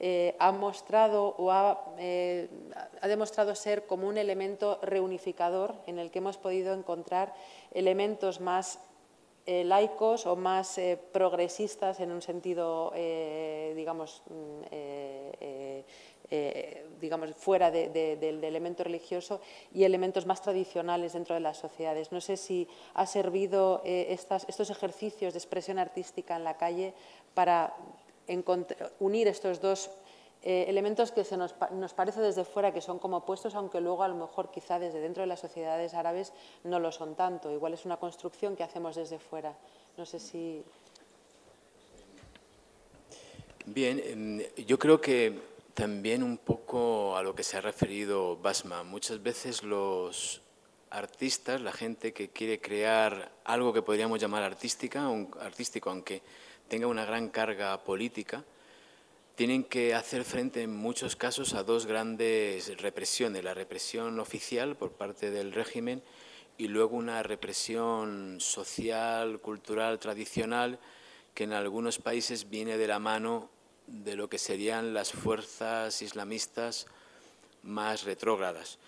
[0.00, 1.52] eh, ha mostrado o
[1.98, 2.48] eh,
[3.00, 7.32] ha, demostrado ser como un elemento reunificador en el que hemos podido encontrar
[7.70, 8.80] elementos más
[9.46, 10.80] eh, laicos o más
[11.12, 12.92] progresistas en un sentido,
[13.76, 14.62] digamos, mm,
[17.00, 19.40] digamos, fuera del elemento religioso
[19.72, 22.10] y elementos más tradicionales dentro de las sociedades.
[22.10, 26.94] No sé si ha servido estos ejercicios de expresión artística en la calle
[27.34, 27.74] para
[29.00, 29.90] unir estos dos
[30.42, 34.02] eh, elementos que se nos, nos, parece desde fuera que son como opuestos, aunque luego
[34.02, 37.50] a lo mejor quizá desde dentro de las sociedades árabes no lo son tanto.
[37.50, 39.56] Igual es una construcción que hacemos desde fuera.
[39.96, 40.62] No sé si...
[43.64, 45.40] Bien, em, yo creo que
[45.72, 48.82] también un poco a lo que se ha referido Basma.
[48.82, 50.42] Muchas veces los
[50.90, 56.22] artistas, la gente que quiere crear algo que podríamos llamar artística, un, artístico, aunque
[56.68, 58.44] tenga una gran carga política,
[59.34, 64.92] tienen que hacer frente en muchos casos a dos grandes represiones, la represión oficial por
[64.92, 66.02] parte del régimen
[66.56, 70.78] y luego una represión social, cultural, tradicional,
[71.34, 73.50] que en algunos países viene de la mano
[73.88, 76.86] de lo que serían las fuerzas islamistas
[77.64, 78.78] más retrógradas.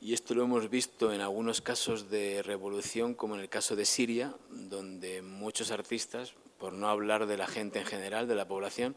[0.00, 3.84] Y esto lo hemos visto en algunos casos de revolución, como en el caso de
[3.84, 8.94] Siria, donde muchos artistas, por no hablar de la gente en general, de la población,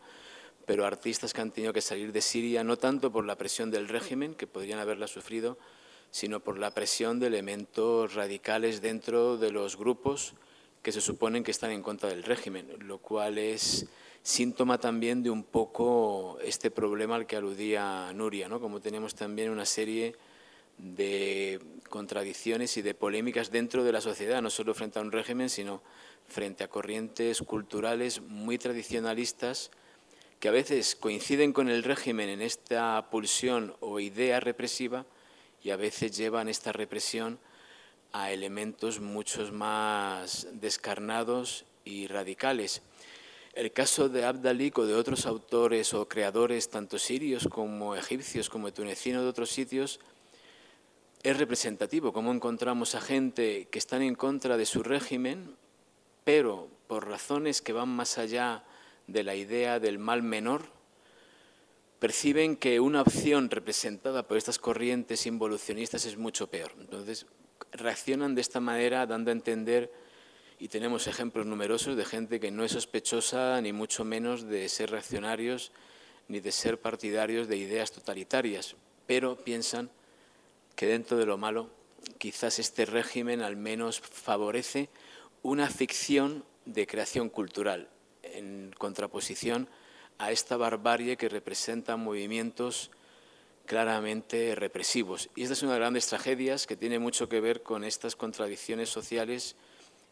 [0.65, 3.87] pero artistas que han tenido que salir de Siria no tanto por la presión del
[3.87, 5.57] régimen, que podrían haberla sufrido,
[6.11, 10.35] sino por la presión de elementos radicales dentro de los grupos
[10.83, 13.87] que se suponen que están en contra del régimen, lo cual es
[14.21, 18.59] síntoma también de un poco este problema al que aludía Nuria, ¿no?
[18.59, 20.15] como tenemos también una serie
[20.77, 21.59] de
[21.89, 25.81] contradicciones y de polémicas dentro de la sociedad, no solo frente a un régimen, sino
[26.27, 29.71] frente a corrientes culturales muy tradicionalistas,
[30.39, 35.05] que a veces coinciden con el régimen en esta pulsión o idea represiva
[35.63, 37.39] y a veces llevan esta represión
[38.11, 42.81] a elementos muchos más descarnados y radicales.
[43.53, 48.73] El caso de Abdalik o de otros autores o creadores, tanto sirios como egipcios, como
[48.73, 49.99] tunecinos de otros sitios,
[51.23, 55.55] es representativo, como encontramos a gente que están en contra de su régimen,
[56.25, 58.63] pero por razones que van más allá
[59.07, 60.63] de la idea del mal menor,
[61.99, 66.73] perciben que una opción representada por estas corrientes involucionistas es mucho peor.
[66.77, 67.25] Entonces,
[67.71, 69.93] reaccionan de esta manera dando a entender,
[70.59, 74.91] y tenemos ejemplos numerosos de gente que no es sospechosa ni mucho menos de ser
[74.91, 75.71] reaccionarios
[76.27, 78.75] ni de ser partidarios de ideas totalitarias,
[79.07, 79.89] pero piensan
[80.75, 81.69] que dentro de lo malo
[82.17, 84.89] quizás este régimen al menos favorece
[85.41, 87.89] una ficción de creación cultural
[88.23, 89.69] en contraposición
[90.17, 92.91] a esta barbarie que representa movimientos
[93.65, 95.29] claramente represivos.
[95.35, 98.15] Y esta es una de las grandes tragedias que tiene mucho que ver con estas
[98.15, 99.55] contradicciones sociales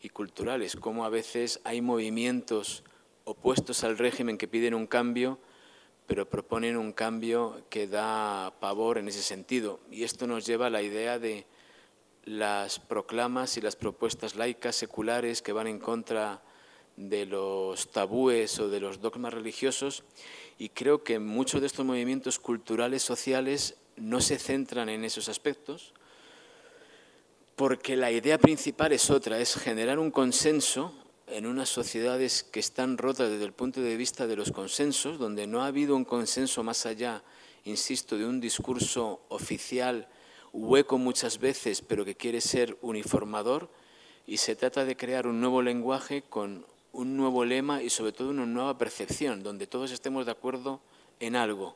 [0.01, 2.83] y culturales, cómo a veces hay movimientos
[3.23, 5.39] opuestos al régimen que piden un cambio,
[6.11, 9.79] pero proponen un cambio que da pavor en ese sentido.
[9.89, 11.45] Y esto nos lleva a la idea de
[12.25, 16.41] las proclamas y las propuestas laicas seculares que van en contra
[16.97, 20.03] de los tabúes o de los dogmas religiosos
[20.57, 25.93] y creo que muchos de estos movimientos culturales, sociales, no se centran en esos aspectos
[27.55, 30.93] porque la idea principal es otra, es generar un consenso
[31.31, 35.47] en unas sociedades que están rotas desde el punto de vista de los consensos, donde
[35.47, 37.23] no ha habido un consenso más allá,
[37.63, 40.07] insisto, de un discurso oficial
[40.53, 43.69] hueco muchas veces, pero que quiere ser uniformador,
[44.27, 48.29] y se trata de crear un nuevo lenguaje con un nuevo lema y sobre todo
[48.29, 50.81] una nueva percepción, donde todos estemos de acuerdo
[51.19, 51.75] en algo.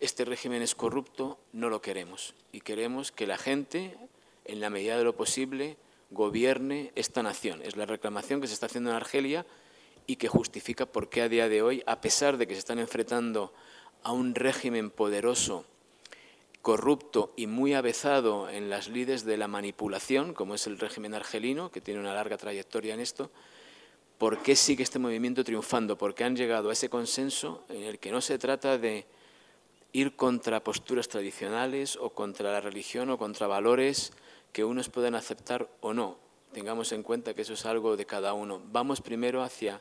[0.00, 2.34] Este régimen es corrupto, no lo queremos.
[2.52, 3.96] Y queremos que la gente,
[4.44, 5.76] en la medida de lo posible,
[6.12, 7.60] gobierne esta nación.
[7.62, 9.46] Es la reclamación que se está haciendo en Argelia
[10.06, 12.78] y que justifica por qué a día de hoy, a pesar de que se están
[12.78, 13.52] enfrentando
[14.02, 15.64] a un régimen poderoso,
[16.60, 21.70] corrupto y muy avezado en las lides de la manipulación, como es el régimen argelino,
[21.70, 23.30] que tiene una larga trayectoria en esto,
[24.22, 25.98] ¿Por qué sigue este movimiento triunfando?
[25.98, 29.04] Porque han llegado a ese consenso en el que no se trata de
[29.92, 34.12] ir contra posturas tradicionales o contra la religión o contra valores
[34.52, 36.18] que unos puedan aceptar o no.
[36.52, 38.60] Tengamos en cuenta que eso es algo de cada uno.
[38.70, 39.80] Vamos primero hacia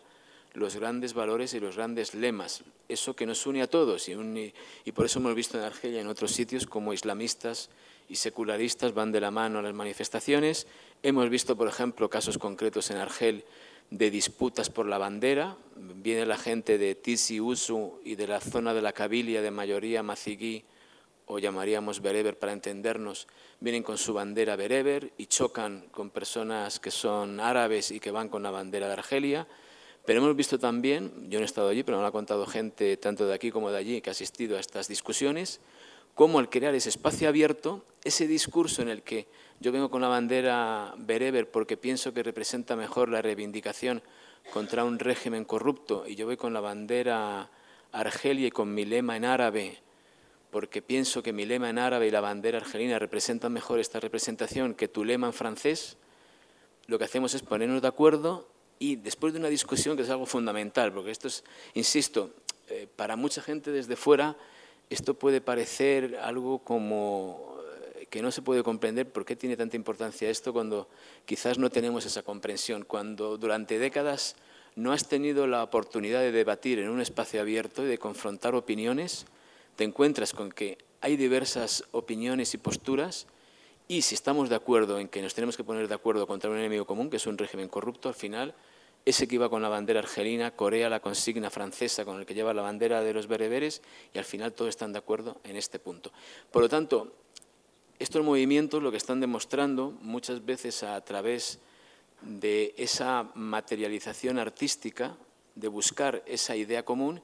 [0.54, 4.10] los grandes valores y los grandes lemas, eso que nos une a todos.
[4.10, 7.70] Y, por eso hemos visto en Argelia y en otros sitios como islamistas
[8.10, 10.68] y secularistas van de la mano a las manifestaciones.
[11.04, 13.46] Hemos visto, por ejemplo, casos concretos en Argel
[13.90, 15.56] de disputas por la bandera.
[15.76, 20.04] Viene la gente de Tisi Usu y de la zona de la Cabilia de mayoría
[20.04, 20.64] macigui
[21.32, 23.26] o llamaríamos bereber para entendernos,
[23.62, 28.28] vienen con su bandera bereber y chocan con personas que son árabes y que van
[28.28, 29.48] con la bandera de Argelia.
[30.06, 32.98] Pero hemos visto también, yo no he estado allí, pero me lo ha contado gente
[32.98, 35.62] tanto de aquí como de allí que ha asistido a estas discusiones,
[36.16, 39.26] cómo al crear ese espacio abierto, ese discurso en el que
[39.62, 44.04] yo vengo con la bandera bereber porque pienso que representa mejor la reivindicación
[44.52, 47.50] contra un régimen corrupto y yo voy con la bandera
[47.94, 49.82] argelia y con mi lema en árabe
[50.52, 54.76] porque pienso que mi lema en árabe y la bandera argelina representan mejor esta representación
[54.76, 55.98] que tu lema en francés,
[56.88, 58.48] lo que hacemos es ponernos de acuerdo
[58.78, 61.44] y después de una discusión que es algo fundamental, porque esto es,
[61.74, 62.32] insisto,
[62.68, 64.36] eh, para mucha gente desde fuera
[64.92, 67.56] esto puede parecer algo como
[67.96, 70.90] eh, que no se puede comprender por qué tiene tanta importancia esto cuando
[71.26, 74.36] quizás no tenemos esa comprensión, cuando durante décadas
[74.76, 79.26] no has tenido la oportunidad de debatir en un espacio abierto y de confrontar opiniones,
[79.82, 83.26] te encuentras con que hay diversas opiniones y posturas
[83.88, 86.58] y si estamos de acuerdo en que nos tenemos que poner de acuerdo contra un
[86.58, 88.54] enemigo común, que es un régimen corrupto, al final
[89.06, 92.54] ese que iba con la bandera argelina, Corea la consigna francesa con el que lleva
[92.54, 93.82] la bandera de los bereberes
[94.14, 96.12] y al final todos están de acuerdo en este punto.
[96.52, 97.16] Por lo tanto,
[97.98, 101.58] estos movimientos lo que están demostrando muchas veces a través
[102.22, 105.18] de esa materialización artística,
[105.56, 107.20] de buscar esa idea común,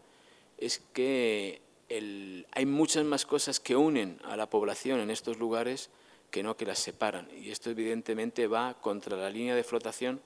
[0.58, 5.90] es que hay muchas más cosas que unen a la población en estos lugares
[6.32, 7.30] que no que las separan.
[7.38, 10.22] Y esto evidentemente va contra la línea de flotación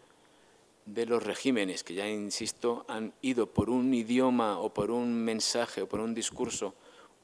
[0.85, 5.83] de los regímenes que ya, insisto, han ido por un idioma o por un mensaje
[5.83, 6.73] o por un discurso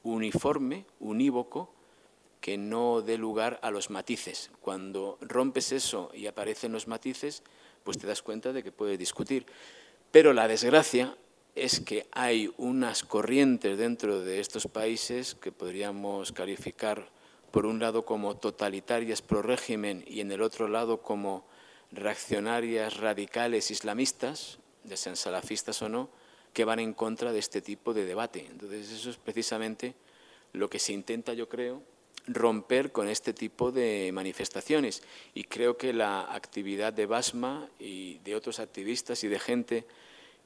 [0.04, 1.70] uniforme, unívoco,
[2.40, 4.50] que no dé lugar a los matices.
[4.60, 7.42] Cuando rompes eso y aparecen los matices,
[7.82, 9.44] pues te das cuenta de que puedes discutir.
[10.12, 11.16] Pero la desgracia
[11.64, 17.08] es que hay unas corrientes dentro de estos países que podríamos calificar
[17.50, 21.46] por un lado como totalitarias pro régimen y en el otro lado como
[21.92, 26.08] reaccionarias radicales islamistas, de sean salafistas o no,
[26.52, 28.46] que van en contra de este tipo de debate.
[28.50, 29.94] Entonces eso es precisamente
[30.52, 31.82] lo que se intenta, yo creo,
[32.26, 35.02] romper con este tipo de manifestaciones.
[35.34, 39.86] Y creo que la actividad de Basma y de otros activistas y de gente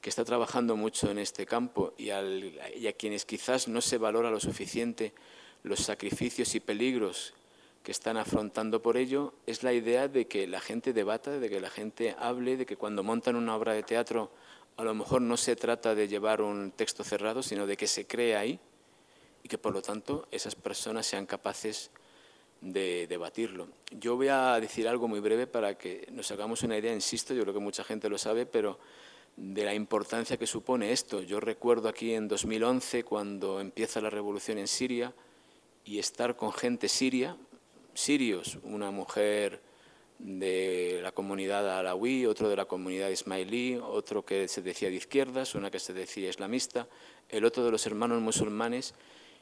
[0.03, 2.21] que está trabajando mucho en este campo y, a
[2.97, 5.13] quienes quizás no se valora lo suficiente
[5.63, 7.33] los sacrificios y peligros
[7.83, 11.61] que están afrontando por ello es la idea de que la gente debata, de que
[11.61, 14.29] la gente hable, de que cuando montan una obra de teatro
[14.75, 18.05] a lo mejor no se trata de llevar un texto cerrado, sino de que se
[18.05, 18.59] cree ahí
[19.41, 21.91] y que por lo tanto esas personas sean capaces
[22.59, 23.69] de debatirlo.
[23.89, 27.43] Yo voy a decir algo muy breve para que nos hagamos una idea, insisto, yo
[27.43, 28.79] creo que mucha gente lo sabe, pero
[29.35, 31.21] de la importancia que supone esto.
[31.21, 35.13] Yo recuerdo aquí en 2011, cuando empieza la revolución en Siria,
[35.85, 37.37] y estar con gente siria,
[37.93, 39.61] sirios, una mujer
[40.19, 45.55] de la comunidad alawí, otro de la comunidad ismailí, otro que se decía de izquierdas,
[45.55, 46.87] una que se decía islamista,
[47.29, 48.93] el otro de los hermanos musulmanes,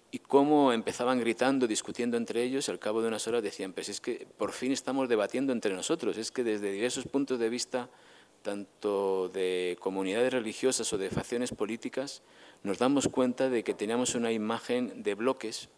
[0.09, 4.01] y cómo empezaban gritando, discutiendo entre ellos, al cabo de unas horas decían, pues es
[4.01, 7.89] que por fin estamos debatiendo entre nosotros, es que desde diversos puntos de vista,
[8.41, 12.21] tanto de comunidades religiosas o de facciones políticas,
[12.63, 15.69] nos damos cuenta de que teníamos una imagen de bloques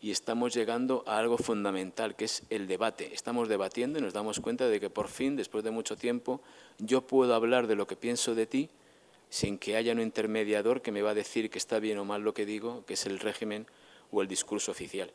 [0.00, 3.12] y estamos llegando a algo fundamental, que es el debate.
[3.12, 6.40] Estamos debatiendo y nos damos cuenta de que por fin, después de mucho tiempo,
[6.78, 8.68] yo puedo hablar de lo que pienso de ti
[9.30, 12.22] sin que haya un intermediador que me va a decir que está bien o mal
[12.22, 13.66] lo que digo, que es el régimen
[14.10, 15.10] o el discurso oficial.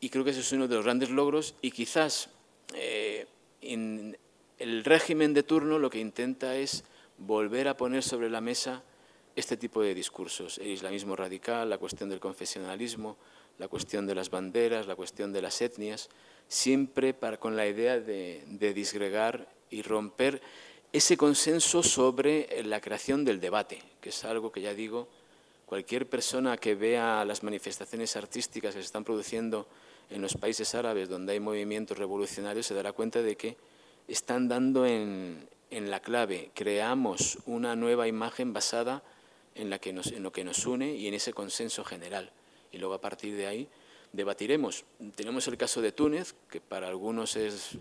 [0.00, 2.30] Y creo que ese es uno de los grandes logros y quizás
[2.74, 3.26] eh,
[3.60, 4.16] en
[4.62, 6.84] el régimen de turno lo que intenta es
[7.18, 8.84] volver a poner sobre la mesa
[9.34, 13.16] este tipo de discursos, el islamismo radical, la cuestión del confesionalismo,
[13.58, 16.08] la cuestión de las banderas, la cuestión de las etnias,
[16.46, 20.40] siempre para, con la idea de, disgregar y romper
[20.92, 25.08] ese consenso sobre la creación del debate, que es algo que ya digo,
[25.66, 29.66] cualquier persona que vea las manifestaciones artísticas que se están produciendo
[30.10, 33.56] en los países árabes donde hay movimientos revolucionarios se dará cuenta de que
[34.08, 36.50] están dando en, la clave.
[36.54, 39.02] Creamos una nueva imagen basada
[39.54, 42.30] en, en lo que nos une y en ese consenso general
[42.72, 43.68] y luego a partir de ahí
[44.12, 44.84] debatiremos.
[45.14, 47.78] Tenemos el caso de Túnez, que para algunos es,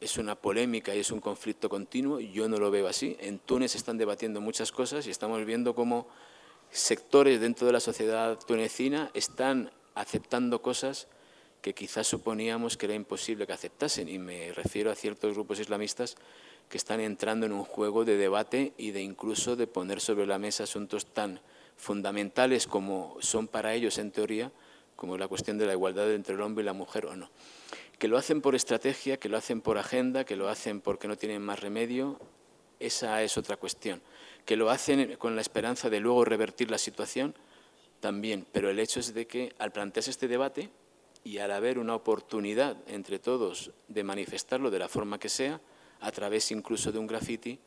[0.00, 3.16] es una polémica y es un conflicto continuo, yo no lo veo así.
[3.20, 6.06] En Túnez están debatiendo muchas cosas y estamos viendo cómo
[6.70, 11.08] sectores dentro de la sociedad tunecina están aceptando cosas
[11.60, 16.16] que quizás suponíamos que era imposible que aceptasen, y me refiero a ciertos grupos islamistas
[16.68, 20.38] que están entrando en un juego de debate y de incluso de poner sobre la
[20.38, 21.40] mesa asuntos tan
[21.76, 24.52] fundamentales como son para ellos en teoría,
[24.96, 27.30] como la cuestión de la igualdad entre el hombre y la mujer o no.
[27.98, 31.16] Que lo hacen por estrategia, que lo hacen por agenda, que lo hacen porque no
[31.16, 32.18] tienen más remedio,
[32.78, 34.00] esa es otra cuestión.
[34.46, 37.34] Que lo hacen con la esperanza de luego revertir la situación,
[38.00, 38.46] también.
[38.52, 40.70] Pero el hecho es de que al plantearse este debate
[41.24, 45.60] y al haber una oportunidad entre todos de manifestarlo de la forma que sea,
[46.00, 47.58] a través incluso de un graffiti,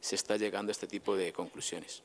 [0.00, 2.02] se está llegando a este tipo de conclusiones.